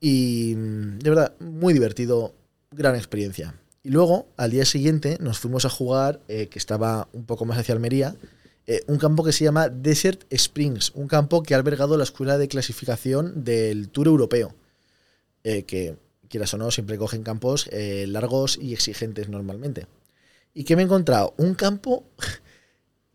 Y 0.00 0.54
de 0.54 1.10
verdad, 1.10 1.34
muy 1.40 1.74
divertido, 1.74 2.34
gran 2.70 2.96
experiencia. 2.96 3.54
Y 3.82 3.90
luego, 3.90 4.26
al 4.36 4.50
día 4.50 4.64
siguiente, 4.64 5.18
nos 5.20 5.38
fuimos 5.38 5.64
a 5.64 5.70
jugar, 5.70 6.20
que 6.26 6.48
estaba 6.54 7.08
un 7.12 7.24
poco 7.24 7.44
más 7.44 7.58
hacia 7.58 7.74
Almería, 7.74 8.14
un 8.86 8.98
campo 8.98 9.24
que 9.24 9.32
se 9.32 9.44
llama 9.44 9.68
Desert 9.68 10.24
Springs, 10.30 10.92
un 10.94 11.06
campo 11.06 11.42
que 11.42 11.54
ha 11.54 11.58
albergado 11.58 11.98
la 11.98 12.04
escuela 12.04 12.38
de 12.38 12.48
clasificación 12.48 13.44
del 13.44 13.90
Tour 13.90 14.06
Europeo. 14.06 14.54
que 15.42 15.96
quieras 16.30 16.54
o 16.54 16.58
no, 16.58 16.70
siempre 16.70 16.96
cogen 16.96 17.22
campos 17.22 17.68
eh, 17.72 18.06
largos 18.08 18.56
y 18.56 18.72
exigentes 18.72 19.28
normalmente. 19.28 19.86
¿Y 20.54 20.64
qué 20.64 20.76
me 20.76 20.82
he 20.82 20.84
encontrado? 20.86 21.34
Un 21.36 21.54
campo 21.54 22.04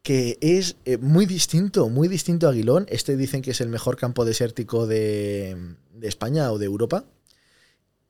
que 0.06 0.38
es 0.40 0.76
eh, 0.86 1.00
muy 1.00 1.26
distinto, 1.26 1.90
muy 1.90 2.08
distinto 2.08 2.46
a 2.46 2.52
Aguilón. 2.52 2.86
Este 2.90 3.18
dicen 3.18 3.42
que 3.42 3.52
es 3.52 3.60
el 3.60 3.70
mejor 3.70 3.98
campo 3.98 4.24
desértico 4.24 4.86
de, 4.86 5.76
España 6.04 6.52
o 6.52 6.60
de 6.60 6.66
Europa. 6.68 7.06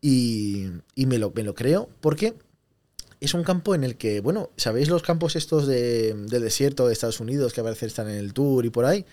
Y, 0.02 0.68
me, 0.98 1.18
lo, 1.18 1.32
me, 1.32 1.44
lo, 1.44 1.56
creo 1.56 1.90
porque 2.02 2.36
es 3.22 3.34
un 3.34 3.44
campo 3.44 3.74
en 3.74 3.86
el 3.86 3.96
que, 3.96 4.20
bueno, 4.20 4.52
¿sabéis 4.58 4.90
los 4.90 5.04
campos 5.04 5.38
estos 5.38 5.68
de, 5.68 6.14
de 6.14 6.40
desierto 6.42 6.86
de 6.86 6.92
Estados 6.92 7.22
Unidos 7.22 7.54
que 7.54 7.62
a 7.62 7.64
veces 7.64 7.84
están 7.84 8.10
en 8.10 8.18
el 8.18 8.34
tour 8.34 8.66
y 8.66 8.70
por 8.70 8.84
ahí? 8.84 9.06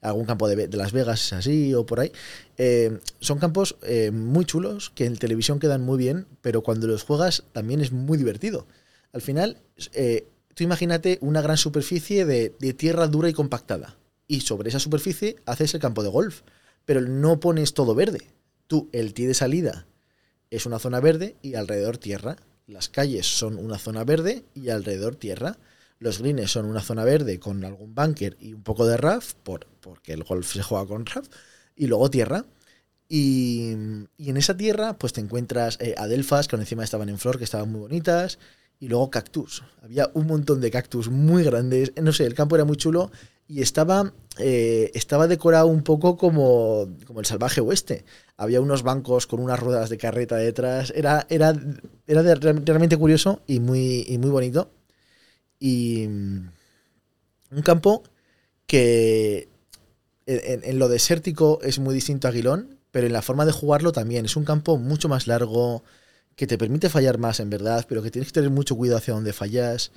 algún 0.00 0.24
campo 0.24 0.48
de, 0.48 0.68
Las 0.68 0.92
Vegas 0.92 1.32
así 1.34 1.74
o 1.74 1.84
por 1.84 2.00
ahí. 2.00 2.10
Eh, 2.56 2.98
son 3.20 3.38
campos 3.38 3.76
eh, 3.82 4.10
muy 4.10 4.46
chulos 4.46 4.90
que 4.94 5.04
en 5.04 5.18
televisión 5.18 5.60
quedan 5.60 5.82
muy 5.82 5.98
bien, 5.98 6.26
pero 6.40 6.62
cuando 6.62 6.86
los 6.86 7.02
juegas 7.02 7.44
también 7.52 7.82
es 7.82 7.92
muy 7.92 8.16
divertido. 8.16 8.66
Al 9.12 9.20
final, 9.20 9.58
eh, 9.92 10.26
tú 10.54 10.64
imagínate 10.64 11.18
una 11.20 11.42
gran 11.42 11.56
superficie 11.56 12.24
de, 12.24 12.50
tierra 12.74 13.06
dura 13.06 13.28
y 13.28 13.32
compactada. 13.32 13.96
Y 14.26 14.40
sobre 14.40 14.68
esa 14.68 14.78
superficie 14.78 15.36
haces 15.46 15.74
el 15.74 15.80
campo 15.80 16.02
de 16.02 16.08
golf, 16.08 16.42
pero 16.84 17.00
no 17.00 17.40
pones 17.40 17.74
todo 17.74 17.94
verde. 17.94 18.20
Tú, 18.66 18.88
el 18.92 19.14
tee 19.14 19.26
de 19.26 19.34
salida 19.34 19.86
es 20.50 20.66
una 20.66 20.78
zona 20.78 21.00
verde 21.00 21.36
y 21.42 21.54
alrededor 21.54 21.98
tierra. 21.98 22.36
Las 22.66 22.88
calles 22.88 23.26
son 23.26 23.56
una 23.58 23.78
zona 23.78 24.04
verde 24.04 24.44
y 24.54 24.68
alrededor 24.68 25.16
tierra. 25.16 25.58
Los 25.98 26.20
greens 26.20 26.50
son 26.50 26.66
una 26.66 26.80
zona 26.80 27.04
verde 27.04 27.38
con 27.38 27.64
algún 27.64 27.94
bunker 27.94 28.36
y 28.40 28.54
un 28.54 28.62
poco 28.62 28.86
de 28.86 28.96
RAF, 28.96 29.34
por, 29.34 29.66
porque 29.80 30.12
el 30.12 30.24
golf 30.24 30.52
se 30.52 30.62
juega 30.62 30.86
con 30.86 31.04
RAF, 31.04 31.28
y 31.76 31.86
luego 31.88 32.10
tierra. 32.10 32.46
Y, 33.08 33.72
en 33.72 34.36
esa 34.36 34.56
tierra, 34.56 34.96
pues 34.96 35.12
te 35.12 35.20
encuentras 35.20 35.78
eh, 35.80 35.94
adelfas 35.98 36.46
que 36.46 36.56
encima 36.56 36.84
estaban 36.84 37.08
en 37.08 37.18
flor, 37.18 37.38
que 37.38 37.44
estaban 37.44 37.70
muy 37.70 37.80
bonitas, 37.80 38.38
y 38.80 38.88
luego 38.88 39.10
cactus. 39.10 39.62
Había 39.82 40.10
un 40.14 40.26
montón 40.26 40.60
de 40.60 40.70
cactus 40.70 41.10
muy 41.10 41.44
grandes. 41.44 41.92
No 42.02 42.12
sé, 42.12 42.24
el 42.24 42.34
campo 42.34 42.56
era 42.56 42.64
muy 42.64 42.76
chulo 42.76 43.12
y 43.46 43.60
estaba, 43.60 44.12
eh, 44.38 44.90
estaba 44.94 45.28
decorado 45.28 45.66
un 45.66 45.82
poco 45.82 46.16
como, 46.16 46.88
como 47.06 47.20
el 47.20 47.26
salvaje 47.26 47.60
oeste. 47.60 48.04
Había 48.36 48.60
unos 48.60 48.82
bancos 48.82 49.26
con 49.26 49.40
unas 49.40 49.60
ruedas 49.60 49.90
de 49.90 49.98
carreta 49.98 50.36
detrás. 50.36 50.92
Era, 50.96 51.26
era, 51.28 51.54
era 52.06 52.22
realmente 52.34 52.96
curioso 52.96 53.42
y 53.46 53.60
muy, 53.60 54.06
y 54.08 54.18
muy 54.18 54.30
bonito. 54.30 54.70
Y 55.58 56.06
mm, 56.08 56.48
un 57.52 57.62
campo 57.62 58.02
que 58.66 59.48
en, 60.26 60.78
lo 60.78 60.88
desértico 60.88 61.58
es 61.62 61.78
muy 61.78 61.94
distinto 61.94 62.28
a 62.28 62.30
Aguilón, 62.30 62.78
pero 62.90 63.06
en 63.06 63.12
la 63.12 63.22
forma 63.22 63.44
de 63.44 63.52
jugarlo 63.52 63.92
también. 63.92 64.24
Es 64.24 64.36
un 64.36 64.44
campo 64.44 64.78
mucho 64.78 65.08
más 65.08 65.26
largo, 65.26 65.82
que 66.36 66.46
te 66.46 66.58
permite 66.58 66.88
fallar 66.88 67.18
más 67.18 67.40
en 67.40 67.50
verdad, 67.50 67.86
pero 67.88 68.02
que 68.02 68.10
tienes 68.10 68.28
que 68.28 68.34
tener 68.34 68.50
mucho 68.50 68.76
cuidado 68.76 68.98
hacia 68.98 69.14
donde 69.14 69.32
fallas. 69.32 69.92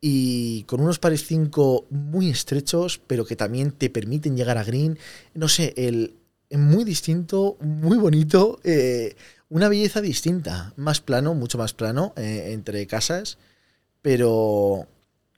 Y 0.00 0.62
con 0.64 0.80
unos 0.80 0.98
pares 0.98 1.26
5 1.26 1.86
muy 1.90 2.30
estrechos, 2.30 3.00
pero 3.06 3.24
que 3.26 3.36
también 3.36 3.72
te 3.72 3.90
permiten 3.90 4.36
llegar 4.36 4.56
a 4.56 4.64
green. 4.64 4.98
No 5.34 5.48
sé, 5.48 5.74
el, 5.76 6.14
muy 6.50 6.84
distinto, 6.84 7.56
muy 7.60 7.98
bonito, 7.98 8.60
eh, 8.64 9.14
una 9.48 9.68
belleza 9.68 10.00
distinta, 10.00 10.72
más 10.76 11.00
plano, 11.00 11.34
mucho 11.34 11.58
más 11.58 11.74
plano 11.74 12.12
eh, 12.16 12.50
entre 12.52 12.86
casas, 12.86 13.38
pero 14.02 14.86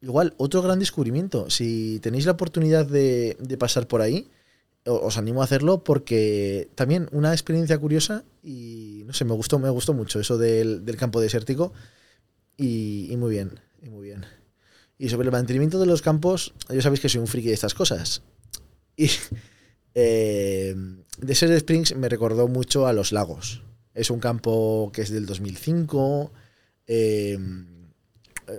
igual, 0.00 0.34
otro 0.36 0.62
gran 0.62 0.78
descubrimiento. 0.78 1.50
Si 1.50 1.98
tenéis 2.00 2.26
la 2.26 2.32
oportunidad 2.32 2.86
de, 2.86 3.36
pasar 3.58 3.86
por 3.86 4.02
ahí, 4.02 4.28
os 4.84 5.16
animo 5.16 5.42
a 5.42 5.44
hacerlo 5.44 5.84
porque 5.84 6.68
también 6.74 7.08
una 7.12 7.32
experiencia 7.32 7.78
curiosa 7.78 8.24
y 8.42 9.02
no 9.06 9.12
sé, 9.12 9.24
me 9.24 9.34
gustó, 9.34 9.58
me 9.58 9.70
gustó 9.70 9.94
mucho 9.94 10.18
eso 10.18 10.38
del, 10.38 10.84
campo 10.96 11.20
desértico 11.20 11.72
y, 12.56 13.14
muy 13.16 13.30
bien, 13.30 13.60
y 13.82 13.88
muy 13.88 14.04
bien. 14.04 14.26
Y 14.98 15.08
sobre 15.08 15.26
el 15.26 15.32
mantenimiento 15.32 15.78
de 15.78 15.86
los 15.86 16.02
campos, 16.02 16.54
ya 16.68 16.82
sabéis 16.82 17.00
que 17.00 17.08
soy 17.08 17.20
un 17.20 17.26
friki 17.26 17.48
de 17.48 17.54
estas 17.54 17.74
cosas. 17.74 18.22
Y 18.96 19.08
eh, 19.94 20.74
Desert 21.18 21.52
Springs 21.54 21.96
me 21.96 22.08
recordó 22.08 22.48
mucho 22.48 22.86
a 22.86 22.92
los 22.92 23.12
lagos. 23.12 23.62
Es 23.94 24.10
un 24.10 24.20
campo 24.20 24.90
que 24.92 25.02
es 25.02 25.10
del 25.10 25.26
2005. 25.26 26.32
Eh, 26.86 27.38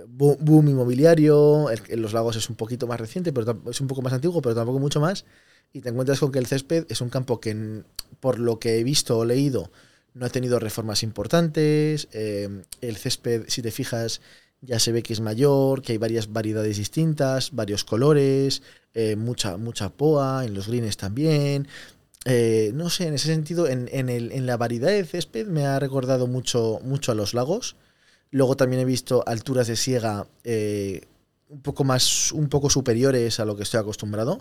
boom 0.08 0.68
inmobiliario, 0.68 1.70
en 1.70 2.02
los 2.02 2.12
lagos 2.12 2.36
es 2.36 2.48
un 2.48 2.56
poquito 2.56 2.86
más 2.86 2.98
reciente, 3.00 3.32
pero 3.32 3.60
es 3.70 3.80
un 3.80 3.86
poco 3.86 4.02
más 4.02 4.12
antiguo, 4.12 4.40
pero 4.42 4.54
tampoco 4.54 4.78
mucho 4.78 5.00
más. 5.00 5.24
Y 5.74 5.80
te 5.80 5.88
encuentras 5.88 6.20
con 6.20 6.30
que 6.30 6.38
el 6.38 6.46
césped 6.46 6.86
es 6.88 7.00
un 7.00 7.10
campo 7.10 7.40
que, 7.40 7.82
por 8.20 8.38
lo 8.38 8.60
que 8.60 8.78
he 8.78 8.84
visto 8.84 9.18
o 9.18 9.24
leído, 9.24 9.72
no 10.14 10.24
ha 10.24 10.28
tenido 10.28 10.60
reformas 10.60 11.02
importantes, 11.02 12.06
eh, 12.12 12.48
el 12.80 12.96
césped, 12.96 13.46
si 13.48 13.60
te 13.60 13.72
fijas, 13.72 14.20
ya 14.60 14.78
se 14.78 14.92
ve 14.92 15.02
que 15.02 15.12
es 15.12 15.20
mayor, 15.20 15.82
que 15.82 15.90
hay 15.90 15.98
varias 15.98 16.32
variedades 16.32 16.76
distintas, 16.76 17.50
varios 17.50 17.82
colores, 17.82 18.62
eh, 18.94 19.16
mucha, 19.16 19.56
mucha 19.56 19.88
poa, 19.90 20.44
en 20.44 20.54
los 20.54 20.68
greens 20.68 20.96
también. 20.96 21.66
Eh, 22.24 22.70
no 22.72 22.88
sé, 22.88 23.08
en 23.08 23.14
ese 23.14 23.26
sentido, 23.26 23.66
en, 23.66 23.88
el, 23.90 24.30
en, 24.30 24.46
la 24.46 24.56
variedad 24.56 24.90
de 24.90 25.04
césped 25.04 25.48
me 25.48 25.66
ha 25.66 25.80
recordado 25.80 26.28
mucho, 26.28 26.78
mucho 26.84 27.10
a 27.10 27.16
los 27.16 27.34
lagos. 27.34 27.74
Luego 28.30 28.56
también 28.56 28.80
he 28.80 28.84
visto 28.84 29.24
alturas 29.26 29.66
de 29.66 29.74
siega 29.74 30.28
un 31.48 31.60
poco 31.62 31.82
más, 31.82 32.30
un 32.30 32.48
poco 32.48 32.70
superiores 32.70 33.40
a 33.40 33.44
lo 33.44 33.56
que 33.56 33.64
estoy 33.64 33.80
acostumbrado, 33.80 34.40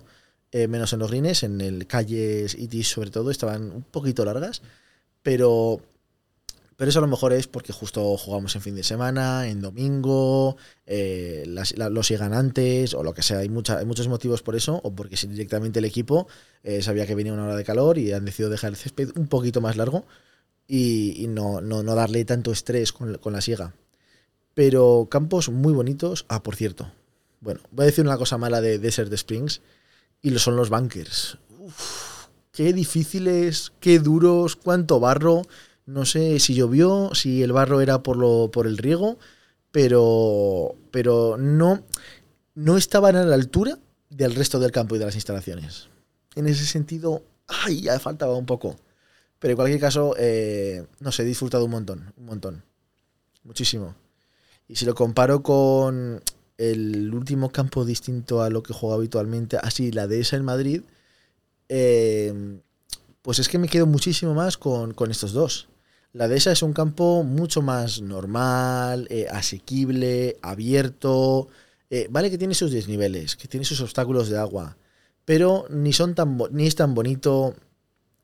eh, 0.53 0.67
menos 0.67 0.93
en 0.93 0.99
los 0.99 1.09
greens, 1.09 1.41
en 1.41 1.61
el 1.61 1.87
calles 1.87 2.55
y 2.55 2.83
sobre 2.83 3.09
todo 3.09 3.31
estaban 3.31 3.71
un 3.71 3.81
poquito 3.81 4.23
largas, 4.23 4.61
pero, 5.23 5.81
pero 6.77 6.89
eso 6.89 6.99
a 6.99 7.01
lo 7.01 7.07
mejor 7.07 7.33
es 7.33 7.47
porque 7.47 7.73
justo 7.73 8.15
jugamos 8.17 8.55
en 8.55 8.61
fin 8.61 8.75
de 8.75 8.83
semana, 8.83 9.47
en 9.47 9.61
domingo, 9.61 10.55
eh, 10.85 11.43
los 11.47 12.07
llegan 12.07 12.35
antes 12.35 12.93
o 12.93 13.01
lo 13.01 13.15
que 13.15 13.23
sea, 13.23 13.39
hay, 13.39 13.49
hay 13.49 13.85
muchos 13.85 14.07
motivos 14.07 14.43
por 14.43 14.55
eso, 14.55 14.79
o 14.83 14.93
porque 14.93 15.17
si 15.17 15.25
directamente 15.25 15.79
el 15.79 15.85
equipo 15.85 16.27
eh, 16.61 16.83
sabía 16.83 17.07
que 17.07 17.15
venía 17.15 17.33
una 17.33 17.45
hora 17.45 17.55
de 17.55 17.63
calor 17.63 17.97
y 17.97 18.13
han 18.13 18.23
decidido 18.23 18.51
dejar 18.51 18.69
el 18.69 18.75
césped 18.75 19.09
un 19.15 19.25
poquito 19.25 19.59
más 19.59 19.75
largo 19.75 20.05
y, 20.67 21.25
no, 21.29 21.61
no, 21.61 21.81
no, 21.81 21.95
darle 21.95 22.25
tanto 22.25 22.51
estrés 22.51 22.93
con, 22.93 23.17
con 23.17 23.33
la 23.33 23.41
siega. 23.41 23.73
Pero 24.53 25.07
campos 25.09 25.49
muy 25.49 25.73
bonitos. 25.73 26.25
Ah, 26.29 26.43
por 26.43 26.55
cierto. 26.55 26.91
Bueno, 27.41 27.59
voy 27.71 27.83
a 27.83 27.87
decir 27.87 28.05
una 28.05 28.17
cosa 28.17 28.37
mala 28.37 28.61
de 28.61 28.79
Desert 28.79 29.11
Springs. 29.13 29.61
Y 30.23 30.31
lo 30.31 30.39
son 30.39 30.55
los 30.55 30.69
bunkers. 30.71 31.37
Qué 32.51 32.73
difíciles, 32.73 33.73
qué 33.79 33.99
duros, 33.99 34.55
cuánto 34.55 34.99
barro. 34.99 35.43
No 35.85 36.05
sé 36.05 36.39
si 36.39 36.55
llovió, 36.55 37.11
si 37.13 37.43
el 37.43 37.51
barro 37.51 37.81
era 37.81 38.01
por, 38.01 38.17
lo, 38.17 38.49
por 38.49 38.65
el 38.65 38.77
riego. 38.77 39.19
Pero, 39.71 40.75
pero 40.91 41.35
no, 41.37 41.83
no 42.55 42.77
estaban 42.77 43.17
a 43.17 43.23
la 43.25 43.35
altura 43.35 43.77
del 44.09 44.33
resto 44.33 44.59
del 44.59 44.71
campo 44.71 44.95
y 44.95 44.99
de 44.99 45.05
las 45.05 45.15
instalaciones. 45.15 45.89
En 46.35 46.47
ese 46.47 46.65
sentido, 46.65 47.23
ay, 47.47 47.81
ya 47.81 47.99
faltaba 47.99 48.35
un 48.35 48.45
poco. 48.45 48.77
Pero 49.39 49.51
en 49.51 49.55
cualquier 49.57 49.81
caso, 49.81 50.15
eh, 50.17 50.85
no 51.01 51.11
sé, 51.11 51.23
he 51.23 51.25
disfrutado 51.25 51.65
un 51.65 51.71
montón, 51.71 52.13
un 52.15 52.25
montón. 52.25 52.63
Muchísimo. 53.43 53.93
Y 54.69 54.77
si 54.77 54.85
lo 54.85 54.95
comparo 54.95 55.43
con 55.43 56.21
el 56.71 57.13
último 57.13 57.51
campo 57.51 57.85
distinto 57.85 58.41
a 58.41 58.49
lo 58.49 58.63
que 58.63 58.73
juego 58.73 58.95
habitualmente, 58.95 59.57
así 59.57 59.91
la 59.91 60.07
de 60.07 60.19
esa 60.19 60.37
en 60.37 60.45
Madrid, 60.45 60.81
eh, 61.69 62.59
pues 63.21 63.39
es 63.39 63.49
que 63.49 63.57
me 63.57 63.69
quedo 63.69 63.85
muchísimo 63.85 64.33
más 64.33 64.57
con, 64.57 64.93
estos 65.09 65.33
dos. 65.33 65.67
La 66.13 66.27
de 66.27 66.37
esa 66.37 66.51
es 66.51 66.61
un 66.61 66.73
campo 66.73 67.23
mucho 67.23 67.61
más 67.61 68.01
normal, 68.01 69.07
eh, 69.09 69.27
asequible, 69.31 70.37
abierto. 70.41 71.47
Eh, 71.89 72.07
vale 72.11 72.29
que 72.29 72.37
tiene 72.37 72.53
sus 72.53 72.71
desniveles, 72.71 73.35
que 73.35 73.47
tiene 73.47 73.65
sus 73.65 73.81
obstáculos 73.81 74.29
de 74.29 74.37
agua, 74.37 74.77
pero 75.25 75.65
ni, 75.69 75.93
son 75.93 76.15
tan 76.15 76.37
ni 76.51 76.67
es 76.67 76.75
tan 76.75 76.93
bonito, 76.93 77.55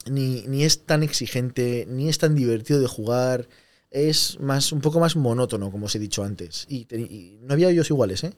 ni, 0.06 0.43
ni 0.47 0.63
es 0.63 0.86
tan 0.86 1.04
exigente, 1.04 1.86
ni 1.89 2.10
es 2.10 2.17
tan 2.19 2.36
divertido 2.36 2.80
de 2.80 2.88
jugar 2.88 3.47
es 3.91 4.39
más 4.39 4.71
un 4.71 4.82
poco 4.82 4.99
más 4.99 5.15
monótono, 5.15 5.71
como 5.71 5.88
os 5.88 5.95
he 5.95 5.99
dicho 5.99 6.23
antes. 6.23 6.65
Y, 6.69 7.38
no 7.41 7.54
había 7.54 7.67
hoyos 7.67 7.89
iguales, 7.89 8.23
¿eh? 8.23 8.34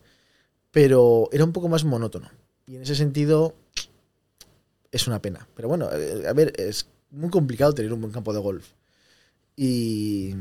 Pero 0.72 1.30
era 1.32 1.44
un 1.44 1.52
poco 1.52 1.68
más 1.68 1.84
monótono. 1.84 2.30
Y 2.66 2.78
en 2.78 2.84
ese 2.84 2.96
sentido 2.96 3.56
es 4.92 5.08
una 5.08 5.22
pena. 5.22 5.48
Pero 5.56 5.68
bueno, 5.68 5.90
eh, 5.92 6.28
a 6.28 6.34
ver, 6.34 6.54
es 6.58 6.88
muy 7.10 7.30
complicado 7.30 7.74
tener 7.74 7.92
un 7.92 8.02
buen 8.02 8.14
campo 8.14 8.34
de 8.34 8.40
golf. 8.40 8.70
Y, 9.58 10.34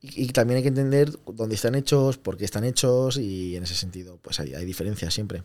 y, 0.00 0.26
también 0.28 0.56
hay 0.56 0.62
que 0.62 0.70
entender 0.70 1.10
dónde 1.26 1.54
están 1.54 1.74
hechos, 1.74 2.16
por 2.16 2.38
qué 2.38 2.46
están 2.46 2.64
hechos, 2.64 3.18
y 3.18 3.56
en 3.56 3.64
ese 3.64 3.74
sentido, 3.74 4.18
pues 4.22 4.40
hay, 4.40 4.54
hay 4.54 4.64
diferencias 4.64 5.12
siempre. 5.12 5.42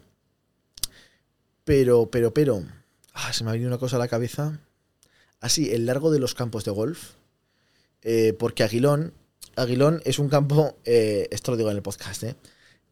Pero, 1.65 2.09
pero, 2.09 2.33
pero, 2.33 2.63
ah, 3.13 3.33
se 3.33 3.43
me 3.43 3.49
ha 3.49 3.53
venido 3.53 3.67
una 3.67 3.77
cosa 3.77 3.97
a 3.97 3.99
la 3.99 4.07
cabeza. 4.07 4.61
Así, 5.41 5.71
el 5.71 5.85
largo 5.85 6.09
de 6.09 6.19
los 6.19 6.33
campos 6.33 6.63
de 6.63 6.71
golf 6.71 7.18
eh, 8.01 8.33
porque 8.37 8.63
Aguilón, 8.63 9.13
Aguilón 9.55 10.01
es 10.05 10.19
un 10.19 10.29
campo, 10.29 10.77
eh, 10.85 11.27
esto 11.31 11.51
lo 11.51 11.57
digo 11.57 11.69
en 11.69 11.77
el 11.77 11.83
podcast, 11.83 12.23
eh, 12.23 12.35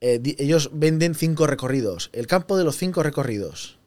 ellos 0.01 0.71
venden 0.73 1.15
cinco 1.15 1.47
recorridos, 1.47 2.09
el 2.13 2.27
campo 2.27 2.57
de 2.57 2.63
los 2.63 2.77
cinco 2.77 3.03
recorridos. 3.03 3.77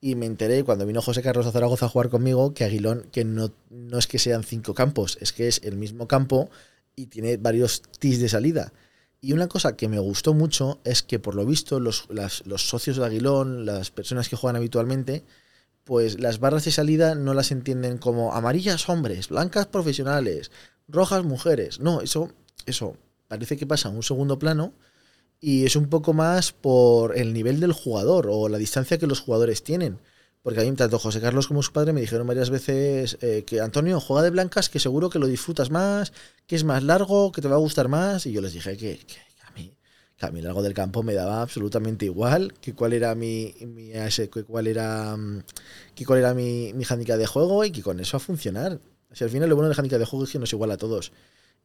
Y 0.00 0.14
me 0.14 0.26
enteré 0.26 0.62
cuando 0.62 0.86
vino 0.86 1.02
José 1.02 1.22
Carlos 1.22 1.46
a 1.46 1.50
Zaragoza 1.50 1.86
a 1.86 1.88
jugar 1.88 2.08
conmigo 2.08 2.54
que 2.54 2.62
Aguilón, 2.62 3.08
que 3.10 3.24
no, 3.24 3.52
no 3.68 3.98
es 3.98 4.06
que 4.06 4.20
sean 4.20 4.44
cinco 4.44 4.72
campos, 4.72 5.18
es 5.20 5.32
que 5.32 5.48
es 5.48 5.60
el 5.64 5.76
mismo 5.76 6.06
campo 6.06 6.50
y 6.94 7.06
tiene 7.06 7.36
varios 7.36 7.82
tis 7.98 8.20
de 8.20 8.28
salida. 8.28 8.72
Y 9.20 9.32
una 9.32 9.48
cosa 9.48 9.76
que 9.76 9.88
me 9.88 9.98
gustó 9.98 10.34
mucho 10.34 10.80
es 10.84 11.02
que 11.02 11.18
por 11.18 11.34
lo 11.34 11.44
visto 11.44 11.80
los, 11.80 12.06
los 12.44 12.68
socios 12.68 12.96
de 12.96 13.06
Aguilón, 13.06 13.66
las 13.66 13.90
personas 13.90 14.28
que 14.28 14.36
juegan 14.36 14.54
habitualmente, 14.54 15.24
pues 15.88 16.20
las 16.20 16.38
barras 16.38 16.66
de 16.66 16.70
salida 16.70 17.14
no 17.14 17.32
las 17.32 17.50
entienden 17.50 17.96
como 17.96 18.34
amarillas 18.34 18.90
hombres, 18.90 19.30
blancas 19.30 19.68
profesionales, 19.68 20.50
rojas 20.86 21.24
mujeres. 21.24 21.80
No, 21.80 22.02
eso, 22.02 22.30
eso 22.66 22.98
parece 23.26 23.56
que 23.56 23.66
pasa 23.66 23.88
a 23.88 23.92
un 23.92 24.02
segundo 24.02 24.38
plano 24.38 24.74
y 25.40 25.64
es 25.64 25.76
un 25.76 25.88
poco 25.88 26.12
más 26.12 26.52
por 26.52 27.16
el 27.16 27.32
nivel 27.32 27.58
del 27.58 27.72
jugador 27.72 28.28
o 28.30 28.50
la 28.50 28.58
distancia 28.58 28.98
que 28.98 29.06
los 29.06 29.20
jugadores 29.20 29.64
tienen. 29.64 29.98
Porque 30.42 30.60
a 30.60 30.64
mí, 30.64 30.72
tanto 30.72 30.98
José 30.98 31.22
Carlos 31.22 31.48
como 31.48 31.62
su 31.62 31.72
padre 31.72 31.94
me 31.94 32.02
dijeron 32.02 32.26
varias 32.26 32.50
veces 32.50 33.16
eh, 33.22 33.44
que 33.46 33.62
Antonio 33.62 33.98
juega 33.98 34.22
de 34.22 34.28
blancas, 34.28 34.68
que 34.68 34.80
seguro 34.80 35.08
que 35.08 35.18
lo 35.18 35.26
disfrutas 35.26 35.70
más, 35.70 36.12
que 36.46 36.56
es 36.56 36.64
más 36.64 36.82
largo, 36.82 37.32
que 37.32 37.40
te 37.40 37.48
va 37.48 37.54
a 37.56 37.60
gustar 37.60 37.88
más. 37.88 38.26
Y 38.26 38.32
yo 38.32 38.42
les 38.42 38.52
dije 38.52 38.76
que 38.76 39.00
a 40.20 40.30
mí 40.30 40.42
largo 40.42 40.62
del 40.62 40.74
campo 40.74 41.02
me 41.02 41.14
daba 41.14 41.42
absolutamente 41.42 42.04
igual 42.04 42.54
que 42.60 42.74
cuál 42.74 42.92
era 42.92 43.14
mi, 43.14 43.54
mi 43.60 43.90
que 43.90 44.44
cuál 44.44 44.66
era 44.66 45.16
mm, 45.16 45.44
que 45.94 46.04
cuál 46.04 46.18
era 46.18 46.34
mi, 46.34 46.72
mi 46.74 46.84
handicap 46.88 47.18
de 47.18 47.26
juego 47.26 47.64
y 47.64 47.70
que 47.70 47.82
con 47.82 48.00
eso 48.00 48.16
a 48.16 48.20
funcionar. 48.20 48.80
Si 49.12 49.24
al 49.24 49.30
final 49.30 49.48
lo 49.48 49.56
bueno 49.56 49.68
del 49.68 49.78
handicap 49.78 49.98
de 49.98 50.06
juego 50.06 50.24
es 50.24 50.32
que 50.32 50.38
no 50.38 50.44
es 50.44 50.52
igual 50.52 50.70
a 50.70 50.76
todos. 50.76 51.12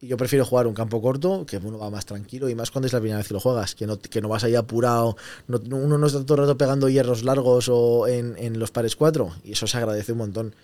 Y 0.00 0.08
yo 0.08 0.16
prefiero 0.16 0.44
jugar 0.44 0.66
un 0.66 0.74
campo 0.74 1.00
corto, 1.00 1.46
que 1.46 1.58
uno 1.58 1.78
va 1.78 1.90
más 1.90 2.04
tranquilo, 2.04 2.48
y 2.48 2.54
más 2.54 2.70
cuando 2.70 2.86
es 2.86 2.92
la 2.92 3.00
primera 3.00 3.18
vez 3.18 3.28
que 3.28 3.34
lo 3.34 3.40
juegas, 3.40 3.74
que 3.74 3.86
no, 3.86 3.98
que 3.98 4.20
no 4.20 4.28
vas 4.28 4.44
ahí 4.44 4.54
apurado, 4.54 5.16
uno 5.48 5.98
no 5.98 6.06
está 6.06 6.24
todo 6.24 6.34
el 6.34 6.40
rato 6.42 6.58
pegando 6.58 6.88
hierros 6.88 7.22
largos 7.22 7.68
o 7.70 8.08
en, 8.08 8.34
en 8.38 8.58
los 8.58 8.70
pares 8.70 8.96
4, 8.96 9.32
y 9.44 9.52
eso 9.52 9.66
se 9.66 9.76
agradece 9.78 10.12
un 10.12 10.18
montón. 10.18 10.56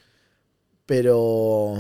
Pero 0.84 1.76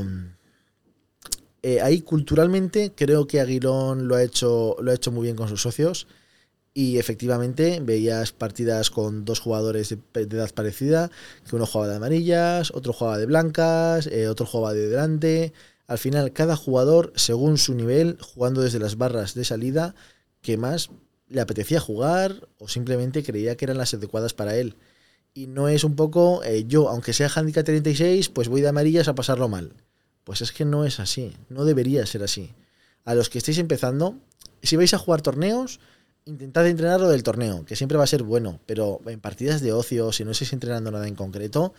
eh, 1.62 1.80
ahí 1.80 2.00
culturalmente 2.00 2.92
creo 2.94 3.26
que 3.26 3.40
Aguilón 3.40 4.08
lo 4.08 4.16
ha 4.16 4.22
hecho, 4.22 4.76
lo 4.80 4.90
ha 4.90 4.94
hecho 4.94 5.12
muy 5.12 5.24
bien 5.24 5.36
con 5.36 5.48
sus 5.48 5.62
socios. 5.62 6.06
Y 6.72 6.98
efectivamente 6.98 7.80
veías 7.82 8.32
partidas 8.32 8.90
con 8.90 9.24
dos 9.24 9.40
jugadores 9.40 9.88
de, 9.88 10.20
edad 10.22 10.50
parecida, 10.54 11.10
que 11.48 11.56
uno 11.56 11.66
jugaba 11.66 11.90
de 11.90 11.96
amarillas, 11.96 12.70
otro 12.72 12.92
jugaba 12.92 13.18
de 13.18 13.26
blancas, 13.26 14.06
eh, 14.06 14.28
otro 14.28 14.46
jugaba 14.46 14.72
de 14.72 14.88
delante. 14.88 15.52
Al 15.88 15.98
final, 15.98 16.32
cada 16.32 16.54
jugador, 16.54 17.12
según 17.16 17.58
su 17.58 17.74
nivel, 17.74 18.18
jugando 18.20 18.62
desde 18.62 18.78
las 18.78 18.96
barras 18.96 19.34
de 19.34 19.44
salida, 19.44 19.96
que 20.42 20.56
más 20.56 20.90
le 21.28 21.40
apetecía 21.40 21.80
jugar 21.80 22.48
o 22.58 22.68
simplemente 22.68 23.24
creía 23.24 23.56
que 23.56 23.64
eran 23.64 23.78
las 23.78 23.94
adecuadas 23.94 24.32
para 24.34 24.56
él. 24.56 24.76
Y 25.34 25.48
no 25.48 25.68
es 25.68 25.84
un 25.84 25.96
poco, 25.96 26.42
eh, 26.44 26.64
yo, 26.66 26.88
aunque 26.88 27.12
sea 27.12 27.28
handicap 27.34 27.64
36, 27.64 28.28
pues 28.30 28.48
voy 28.48 28.60
de 28.60 28.68
amarillas 28.68 29.08
a 29.08 29.14
pasarlo 29.14 29.48
mal. 29.48 29.74
Pues 30.24 30.42
es 30.42 30.52
que 30.52 30.64
no 30.64 30.84
es 30.84 31.00
así, 31.00 31.36
no 31.48 31.64
debería 31.64 32.04
ser 32.06 32.22
así. 32.22 32.52
A 33.04 33.14
los 33.14 33.28
que 33.28 33.38
estéis 33.38 33.58
empezando, 33.58 34.16
si 34.62 34.76
vais 34.76 34.92
a 34.94 34.98
jugar 34.98 35.22
torneos, 35.22 35.80
intentad 36.24 36.66
entrenar 36.66 37.00
lo 37.00 37.08
del 37.08 37.22
torneo, 37.22 37.64
que 37.64 37.76
siempre 37.76 37.98
va 37.98 38.04
a 38.04 38.08
ser 38.08 38.22
bueno, 38.22 38.60
pero 38.66 39.00
en 39.06 39.20
partidas 39.20 39.60
de 39.60 39.72
ocio, 39.72 40.12
si 40.12 40.24
no 40.24 40.32
estáis 40.32 40.52
entrenando 40.52 40.90
nada 40.90 41.08
en 41.08 41.14
concreto 41.14 41.72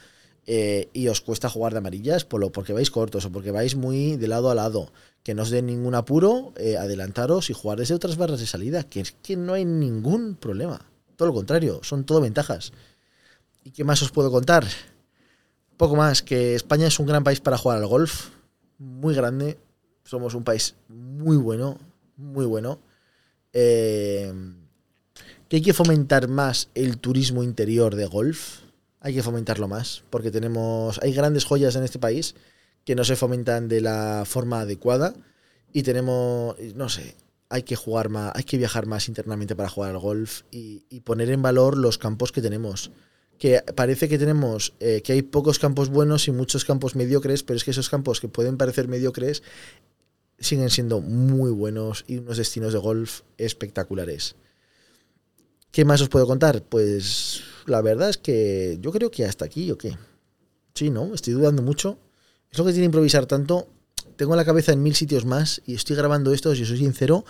eh, 0.47 0.89
y 0.93 1.07
os 1.07 1.21
cuesta 1.21 1.49
jugar 1.49 1.73
de 1.73 1.79
amarillas, 1.79 2.25
por 2.25 2.41
lo, 2.41 2.51
porque 2.51 2.73
vais 2.73 2.89
cortos 2.89 3.25
o 3.25 3.31
porque 3.31 3.51
vais 3.51 3.75
muy 3.75 4.17
de 4.17 4.27
lado 4.27 4.49
a 4.49 4.55
lado, 4.55 4.91
que 5.23 5.35
no 5.35 5.43
os 5.43 5.51
dé 5.51 5.61
ningún 5.61 5.93
apuro, 5.93 6.53
eh, 6.57 6.77
adelantaros 6.77 7.49
y 7.49 7.53
jugar 7.53 7.77
desde 7.77 7.93
otras 7.93 8.17
barras 8.17 8.39
de 8.39 8.47
salida, 8.47 8.83
que 8.83 9.01
es 9.01 9.11
que 9.11 9.37
no 9.37 9.53
hay 9.53 9.65
ningún 9.65 10.35
problema. 10.35 10.89
Todo 11.15 11.27
lo 11.27 11.33
contrario, 11.33 11.81
son 11.83 12.03
todo 12.03 12.21
ventajas. 12.21 12.73
¿Y 13.63 13.69
qué 13.69 13.83
más 13.83 14.01
os 14.01 14.11
puedo 14.11 14.31
contar? 14.31 14.65
Poco 15.81 15.95
más, 15.95 16.21
que 16.21 16.53
España 16.53 16.85
es 16.85 16.99
un 16.99 17.07
gran 17.07 17.23
país 17.23 17.39
para 17.39 17.57
jugar 17.57 17.79
al 17.79 17.87
golf, 17.87 18.27
muy 18.77 19.15
grande, 19.15 19.57
somos 20.03 20.35
un 20.35 20.43
país 20.43 20.75
muy 20.87 21.37
bueno, 21.37 21.79
muy 22.17 22.45
bueno. 22.45 22.79
Eh, 23.51 24.31
que 25.49 25.55
hay 25.55 25.61
que 25.63 25.73
fomentar 25.73 26.27
más 26.27 26.69
el 26.75 26.99
turismo 26.99 27.41
interior 27.41 27.95
de 27.95 28.05
golf, 28.05 28.59
hay 28.99 29.15
que 29.15 29.23
fomentarlo 29.23 29.67
más, 29.67 30.03
porque 30.11 30.29
tenemos, 30.29 30.99
hay 31.01 31.13
grandes 31.13 31.45
joyas 31.45 31.75
en 31.75 31.81
este 31.81 31.97
país 31.97 32.35
que 32.85 32.93
no 32.93 33.03
se 33.03 33.15
fomentan 33.15 33.67
de 33.67 33.81
la 33.81 34.21
forma 34.27 34.59
adecuada. 34.59 35.15
Y 35.73 35.81
tenemos, 35.81 36.57
no 36.75 36.89
sé, 36.89 37.15
hay 37.49 37.63
que 37.63 37.75
jugar 37.75 38.09
más, 38.09 38.33
hay 38.35 38.43
que 38.43 38.59
viajar 38.59 38.85
más 38.85 39.07
internamente 39.07 39.55
para 39.55 39.69
jugar 39.69 39.89
al 39.89 39.97
golf 39.97 40.43
y, 40.51 40.85
y 40.91 40.99
poner 40.99 41.31
en 41.31 41.41
valor 41.41 41.75
los 41.75 41.97
campos 41.97 42.31
que 42.31 42.43
tenemos 42.43 42.91
que 43.41 43.63
parece 43.75 44.07
que 44.07 44.19
tenemos, 44.19 44.75
eh, 44.79 45.01
que 45.01 45.13
hay 45.13 45.23
pocos 45.23 45.57
campos 45.57 45.89
buenos 45.89 46.27
y 46.27 46.31
muchos 46.31 46.63
campos 46.63 46.95
mediocres, 46.95 47.41
pero 47.41 47.57
es 47.57 47.63
que 47.63 47.71
esos 47.71 47.89
campos 47.89 48.21
que 48.21 48.27
pueden 48.27 48.55
parecer 48.55 48.87
mediocres 48.87 49.41
siguen 50.37 50.69
siendo 50.69 51.01
muy 51.01 51.49
buenos 51.49 52.05
y 52.07 52.17
unos 52.17 52.37
destinos 52.37 52.71
de 52.71 52.77
golf 52.77 53.21
espectaculares. 53.39 54.35
¿Qué 55.71 55.85
más 55.85 56.01
os 56.01 56.09
puedo 56.09 56.27
contar? 56.27 56.61
Pues 56.61 57.41
la 57.65 57.81
verdad 57.81 58.11
es 58.11 58.19
que 58.19 58.77
yo 58.79 58.91
creo 58.91 59.09
que 59.09 59.25
hasta 59.25 59.43
aquí 59.43 59.71
o 59.71 59.77
qué. 59.79 59.97
Sí, 60.75 60.91
¿no? 60.91 61.11
Estoy 61.15 61.33
dudando 61.33 61.63
mucho. 61.63 61.97
Es 62.51 62.59
lo 62.59 62.65
que 62.65 62.73
tiene 62.73 62.85
improvisar 62.85 63.25
tanto. 63.25 63.67
Tengo 64.17 64.35
la 64.35 64.45
cabeza 64.45 64.71
en 64.71 64.83
mil 64.83 64.93
sitios 64.93 65.25
más 65.25 65.63
y 65.65 65.73
estoy 65.73 65.95
grabando 65.95 66.31
esto, 66.31 66.53
si 66.53 66.63
soy 66.63 66.77
sincero, 66.77 67.25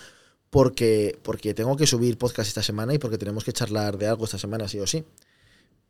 porque, 0.49 1.17
porque 1.23 1.53
tengo 1.53 1.77
que 1.77 1.87
subir 1.87 2.17
podcast 2.17 2.49
esta 2.49 2.63
semana 2.63 2.93
y 2.93 2.97
porque 2.97 3.17
tenemos 3.17 3.45
que 3.45 3.53
charlar 3.53 3.97
de 3.97 4.07
algo 4.07 4.25
esta 4.25 4.37
semana, 4.37 4.67
sí 4.67 4.77
o 4.77 4.85
sí. 4.85 5.05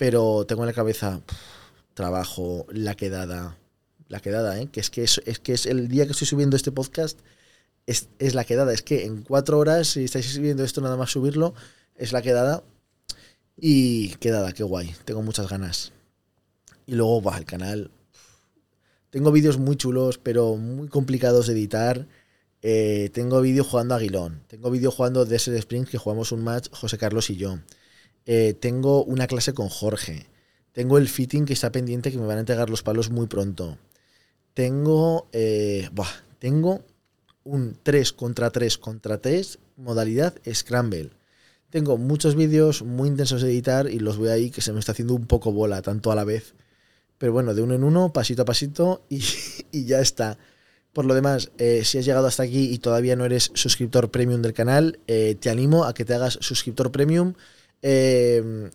Pero 0.01 0.45
tengo 0.47 0.63
en 0.63 0.65
la 0.65 0.73
cabeza 0.73 1.21
trabajo, 1.93 2.65
la 2.71 2.95
quedada, 2.95 3.59
la 4.07 4.19
quedada, 4.19 4.59
¿eh? 4.59 4.67
que 4.71 4.79
es 4.79 4.89
que 4.89 5.03
es, 5.03 5.21
que 5.43 5.53
es 5.53 5.67
el 5.67 5.89
día 5.89 6.07
que 6.07 6.13
estoy 6.13 6.25
subiendo 6.25 6.55
este 6.55 6.71
podcast, 6.71 7.19
es, 7.85 8.09
es 8.17 8.33
la 8.33 8.43
quedada. 8.43 8.73
Es 8.73 8.81
que 8.81 9.05
en 9.05 9.21
cuatro 9.21 9.59
horas, 9.59 9.89
si 9.89 10.05
estáis 10.05 10.25
subiendo 10.25 10.63
esto 10.63 10.81
nada 10.81 10.97
más 10.97 11.11
subirlo, 11.11 11.53
es 11.95 12.13
la 12.13 12.23
quedada. 12.23 12.63
Y 13.55 14.15
quedada, 14.15 14.53
qué 14.53 14.63
guay. 14.63 14.91
Tengo 15.05 15.21
muchas 15.21 15.47
ganas. 15.47 15.91
Y 16.87 16.95
luego, 16.95 17.21
va, 17.21 17.37
el 17.37 17.45
canal. 17.45 17.91
Tengo 19.11 19.31
vídeos 19.31 19.59
muy 19.59 19.75
chulos, 19.75 20.17
pero 20.17 20.55
muy 20.55 20.87
complicados 20.87 21.45
de 21.45 21.53
editar. 21.53 22.07
Eh, 22.63 23.11
tengo 23.13 23.39
vídeo 23.39 23.63
jugando 23.63 23.93
a 23.93 23.97
Aguilón. 23.97 24.41
Tengo 24.47 24.71
vídeo 24.71 24.89
jugando 24.89 25.25
Desert 25.25 25.57
Springs, 25.57 25.91
que 25.91 25.99
jugamos 25.99 26.31
un 26.31 26.43
match 26.43 26.69
José 26.71 26.97
Carlos 26.97 27.29
y 27.29 27.35
yo. 27.35 27.59
Eh, 28.25 28.53
tengo 28.53 29.03
una 29.03 29.27
clase 29.27 29.53
con 29.53 29.69
Jorge. 29.69 30.27
Tengo 30.73 30.97
el 30.97 31.07
fitting 31.09 31.45
que 31.45 31.53
está 31.53 31.71
pendiente, 31.71 32.11
que 32.11 32.17
me 32.17 32.25
van 32.25 32.37
a 32.37 32.41
entregar 32.41 32.69
los 32.69 32.83
palos 32.83 33.09
muy 33.09 33.27
pronto. 33.27 33.77
Tengo. 34.53 35.27
Eh, 35.33 35.89
tengo 36.39 36.83
un 37.43 37.77
3 37.81 38.13
contra 38.13 38.51
3 38.51 38.77
contra 38.77 39.19
3, 39.19 39.59
modalidad 39.77 40.35
Scramble. 40.51 41.11
Tengo 41.69 41.97
muchos 41.97 42.35
vídeos 42.35 42.83
muy 42.83 43.09
intensos 43.09 43.41
de 43.41 43.49
editar 43.49 43.89
y 43.89 43.99
los 43.99 44.17
voy 44.17 44.29
ahí 44.29 44.51
que 44.51 44.61
se 44.61 44.73
me 44.73 44.79
está 44.79 44.91
haciendo 44.91 45.13
un 45.13 45.25
poco 45.25 45.51
bola, 45.51 45.81
tanto 45.81 46.11
a 46.11 46.15
la 46.15 46.23
vez. 46.23 46.53
Pero 47.17 47.33
bueno, 47.33 47.53
de 47.53 47.61
uno 47.61 47.75
en 47.75 47.83
uno, 47.83 48.11
pasito 48.11 48.41
a 48.41 48.45
pasito 48.45 49.05
y, 49.09 49.21
ya 49.71 49.99
está. 49.99 50.37
Por 50.93 51.05
lo 51.05 51.13
demás, 51.13 51.51
eh, 51.57 51.83
si 51.85 51.97
has 51.97 52.05
llegado 52.05 52.27
hasta 52.27 52.43
aquí 52.43 52.71
y 52.73 52.79
todavía 52.79 53.15
no 53.15 53.23
eres 53.23 53.51
suscriptor 53.53 54.11
premium 54.11 54.41
del 54.41 54.53
canal, 54.53 54.99
te 55.05 55.49
animo 55.49 55.85
a 55.85 55.93
que 55.93 56.03
te 56.03 56.13
hagas 56.13 56.37
suscriptor 56.41 56.91
premium. 56.91 57.33
Eh, 57.81 58.69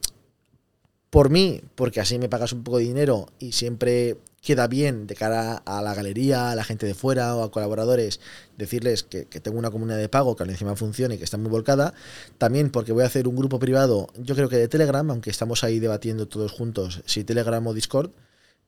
por 1.10 1.30
mí, 1.30 1.62
porque 1.74 2.00
así 2.00 2.18
me 2.18 2.28
pagas 2.28 2.52
un 2.52 2.62
poco 2.62 2.78
de 2.78 2.84
dinero 2.84 3.28
y 3.38 3.52
siempre 3.52 4.18
queda 4.42 4.66
bien 4.68 5.06
de 5.06 5.14
cara 5.14 5.56
a 5.56 5.80
la 5.82 5.94
galería, 5.94 6.50
a 6.50 6.54
la 6.54 6.62
gente 6.62 6.86
de 6.86 6.94
fuera 6.94 7.34
o 7.34 7.42
a 7.42 7.50
colaboradores, 7.50 8.20
decirles 8.56 9.02
que, 9.02 9.24
tengo 9.24 9.58
una 9.58 9.70
comunidad 9.70 9.98
de 9.98 10.08
pago 10.08 10.36
que 10.36 10.44
encima 10.44 10.76
funciona 10.76 11.14
y 11.14 11.18
que 11.18 11.24
está 11.24 11.36
muy 11.36 11.50
volcada. 11.50 11.94
También 12.38 12.70
porque 12.70 12.92
voy 12.92 13.02
a 13.02 13.06
hacer 13.06 13.26
un 13.28 13.34
grupo 13.34 13.58
privado, 13.58 14.08
yo 14.18 14.34
creo 14.34 14.48
que 14.48 14.56
de 14.56 14.68
Telegram, 14.68 15.10
aunque 15.10 15.30
estamos 15.30 15.64
ahí 15.64 15.78
debatiendo 15.80 16.28
todos 16.28 16.52
juntos 16.52 17.02
si 17.06 17.24
Telegram 17.24 17.66
o 17.66 17.74
Discord. 17.74 18.10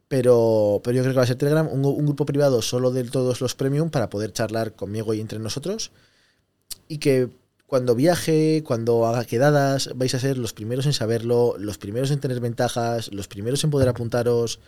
Pero, 0.08 0.80
pero 0.82 0.96
yo 0.96 1.02
creo 1.02 1.12
que 1.12 1.18
va 1.18 1.24
a 1.24 1.26
ser 1.26 1.36
Telegram, 1.36 1.68
un, 1.70 1.84
un 1.84 2.06
grupo 2.06 2.24
privado 2.24 2.62
solo 2.62 2.90
de 2.90 3.04
todos 3.04 3.42
los 3.42 3.54
premium 3.54 3.90
para 3.90 4.08
poder 4.08 4.32
charlar 4.32 4.74
conmigo 4.74 5.12
y 5.12 5.20
entre 5.20 5.38
nosotros. 5.38 5.92
Y 6.88 6.96
que 6.96 7.28
cuando 7.68 7.94
viaje, 7.94 8.62
cuando 8.64 9.04
haga 9.04 9.26
quedadas, 9.26 9.90
vais 9.94 10.14
a 10.14 10.18
ser 10.18 10.38
los 10.38 10.54
primeros 10.54 10.86
en 10.86 10.94
saberlo, 10.94 11.54
los 11.58 11.76
primeros 11.76 12.10
en 12.10 12.18
tener 12.18 12.40
ventajas, 12.40 13.12
los 13.12 13.28
primeros 13.28 13.62
en 13.62 13.68
poder 13.68 13.90
apuntaros. 13.90 14.58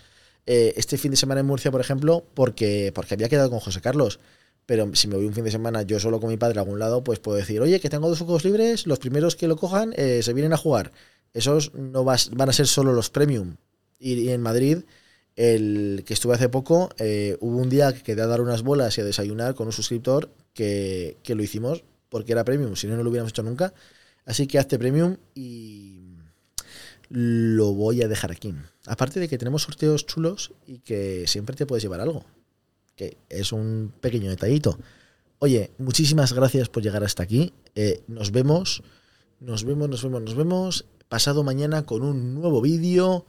Eh, 0.44 0.74
este 0.76 0.98
fin 0.98 1.10
de 1.10 1.16
semana 1.16 1.40
en 1.40 1.46
Murcia, 1.46 1.70
por 1.70 1.80
ejemplo, 1.80 2.26
porque, 2.34 2.92
porque 2.94 3.14
había 3.14 3.30
quedado 3.30 3.48
con 3.48 3.58
José 3.58 3.80
Carlos. 3.80 4.20
Pero 4.66 4.94
si 4.94 5.08
me 5.08 5.16
voy 5.16 5.24
un 5.24 5.32
fin 5.32 5.44
de 5.44 5.50
semana 5.50 5.80
yo 5.80 5.98
solo 5.98 6.20
con 6.20 6.28
mi 6.28 6.36
padre 6.36 6.58
a 6.58 6.62
algún 6.62 6.78
lado, 6.78 7.02
pues 7.02 7.20
puedo 7.20 7.38
decir, 7.38 7.62
oye, 7.62 7.80
que 7.80 7.88
tengo 7.88 8.06
dos 8.06 8.18
juegos 8.18 8.44
libres, 8.44 8.86
los 8.86 8.98
primeros 8.98 9.34
que 9.34 9.48
lo 9.48 9.56
cojan 9.56 9.94
eh, 9.96 10.22
se 10.22 10.34
vienen 10.34 10.52
a 10.52 10.58
jugar. 10.58 10.92
Esos 11.32 11.72
no 11.74 12.04
van 12.04 12.48
a 12.50 12.52
ser 12.52 12.66
solo 12.66 12.92
los 12.92 13.08
premium. 13.08 13.56
Y, 13.98 14.28
en 14.28 14.42
Madrid, 14.42 14.80
el 15.36 16.02
que 16.04 16.12
estuve 16.12 16.34
hace 16.34 16.50
poco, 16.50 16.90
eh, 16.98 17.38
hubo 17.40 17.56
un 17.56 17.70
día 17.70 17.94
que 17.94 18.02
quedé 18.02 18.20
a 18.20 18.26
dar 18.26 18.42
unas 18.42 18.60
bolas 18.60 18.98
y 18.98 19.00
a 19.00 19.04
desayunar 19.04 19.54
con 19.54 19.68
un 19.68 19.72
suscriptor 19.72 20.28
que, 20.52 21.16
que 21.22 21.34
lo 21.34 21.42
hicimos 21.42 21.82
porque 22.10 22.32
era 22.32 22.44
premium, 22.44 22.76
si 22.76 22.86
no, 22.86 22.96
no 22.96 23.02
lo 23.02 23.08
hubiéramos 23.08 23.32
hecho 23.32 23.42
nunca. 23.42 23.72
Así 24.26 24.46
que 24.46 24.58
hazte 24.58 24.78
premium 24.78 25.16
y 25.34 26.00
lo 27.08 27.72
voy 27.72 28.02
a 28.02 28.08
dejar 28.08 28.30
aquí. 28.30 28.54
Aparte 28.86 29.18
de 29.18 29.28
que 29.28 29.38
tenemos 29.38 29.62
sorteos 29.62 30.06
chulos 30.06 30.52
y 30.66 30.78
que 30.78 31.26
siempre 31.26 31.56
te 31.56 31.66
puedes 31.66 31.82
llevar 31.82 32.00
algo. 32.00 32.24
Que 32.96 33.16
es 33.28 33.52
un 33.52 33.92
pequeño 34.00 34.30
detallito. 34.30 34.78
Oye, 35.38 35.70
muchísimas 35.78 36.32
gracias 36.32 36.68
por 36.68 36.82
llegar 36.82 37.02
hasta 37.02 37.22
aquí. 37.22 37.52
Eh, 37.74 38.02
nos 38.08 38.30
vemos, 38.30 38.82
nos 39.40 39.64
vemos, 39.64 39.88
nos 39.88 40.02
vemos, 40.02 40.22
nos 40.22 40.34
vemos. 40.34 40.84
Pasado 41.08 41.42
mañana 41.42 41.86
con 41.86 42.02
un 42.02 42.34
nuevo 42.34 42.60
vídeo. 42.60 43.26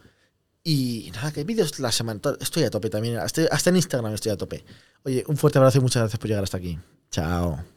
Y 0.63 1.09
nada, 1.15 1.31
que 1.31 1.43
vídeos 1.43 1.79
la 1.79 1.91
semana. 1.91 2.19
Estoy 2.39 2.63
a 2.63 2.69
tope 2.69 2.89
también. 2.89 3.17
Hasta, 3.17 3.43
hasta 3.45 3.69
en 3.69 3.77
Instagram 3.77 4.13
estoy 4.13 4.31
a 4.31 4.37
tope. 4.37 4.63
Oye, 5.03 5.23
un 5.27 5.37
fuerte 5.37 5.57
abrazo 5.57 5.79
y 5.79 5.81
muchas 5.81 6.01
gracias 6.01 6.19
por 6.19 6.27
llegar 6.27 6.43
hasta 6.43 6.57
aquí. 6.57 6.77
Chao. 7.09 7.70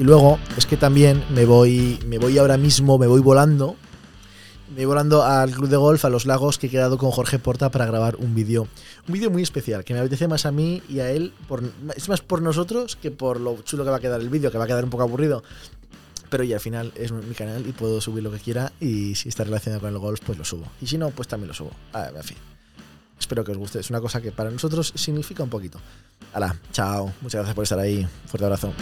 Y 0.00 0.02
luego 0.02 0.38
es 0.56 0.64
que 0.64 0.78
también 0.78 1.22
me 1.28 1.44
voy, 1.44 1.98
me 2.06 2.16
voy 2.16 2.38
ahora 2.38 2.56
mismo, 2.56 2.96
me 2.96 3.06
voy 3.06 3.20
volando. 3.20 3.76
Me 4.70 4.76
voy 4.76 4.86
volando 4.86 5.22
al 5.22 5.50
club 5.50 5.68
de 5.68 5.76
golf, 5.76 6.06
a 6.06 6.08
los 6.08 6.24
lagos, 6.24 6.56
que 6.56 6.68
he 6.68 6.70
quedado 6.70 6.96
con 6.96 7.10
Jorge 7.10 7.38
Porta 7.38 7.70
para 7.70 7.84
grabar 7.84 8.16
un 8.16 8.34
vídeo. 8.34 8.66
Un 9.06 9.12
vídeo 9.12 9.30
muy 9.30 9.42
especial, 9.42 9.84
que 9.84 9.92
me 9.92 10.00
apetece 10.00 10.26
más 10.26 10.46
a 10.46 10.52
mí 10.52 10.82
y 10.88 11.00
a 11.00 11.10
él. 11.10 11.34
Por, 11.46 11.62
es 11.94 12.08
más 12.08 12.22
por 12.22 12.40
nosotros 12.40 12.96
que 12.96 13.10
por 13.10 13.40
lo 13.40 13.60
chulo 13.60 13.84
que 13.84 13.90
va 13.90 13.96
a 13.96 14.00
quedar 14.00 14.22
el 14.22 14.30
vídeo, 14.30 14.50
que 14.50 14.56
va 14.56 14.64
a 14.64 14.68
quedar 14.68 14.84
un 14.84 14.90
poco 14.90 15.02
aburrido. 15.02 15.42
Pero 16.30 16.44
ya 16.44 16.56
al 16.56 16.60
final 16.60 16.92
es 16.94 17.12
mi 17.12 17.34
canal 17.34 17.66
y 17.66 17.72
puedo 17.72 18.00
subir 18.00 18.22
lo 18.22 18.30
que 18.30 18.38
quiera. 18.38 18.72
Y 18.80 19.14
si 19.16 19.28
está 19.28 19.44
relacionado 19.44 19.80
con 19.80 19.90
el 19.90 19.98
golf, 19.98 20.20
pues 20.24 20.38
lo 20.38 20.44
subo. 20.44 20.66
Y 20.80 20.86
si 20.86 20.96
no, 20.96 21.10
pues 21.10 21.28
también 21.28 21.48
lo 21.48 21.54
subo. 21.54 21.72
A 21.92 22.02
ver, 22.02 22.16
en 22.16 22.22
fin. 22.22 22.36
Espero 23.18 23.44
que 23.44 23.52
os 23.52 23.58
guste. 23.58 23.80
Es 23.80 23.90
una 23.90 24.00
cosa 24.00 24.20
que 24.20 24.32
para 24.32 24.50
nosotros 24.50 24.92
significa 24.94 25.42
un 25.42 25.50
poquito. 25.50 25.78
Hala, 26.32 26.56
chao. 26.72 27.12
Muchas 27.20 27.40
gracias 27.40 27.54
por 27.54 27.64
estar 27.64 27.78
ahí. 27.78 28.06
Fuerte 28.26 28.44
abrazo. 28.44 28.72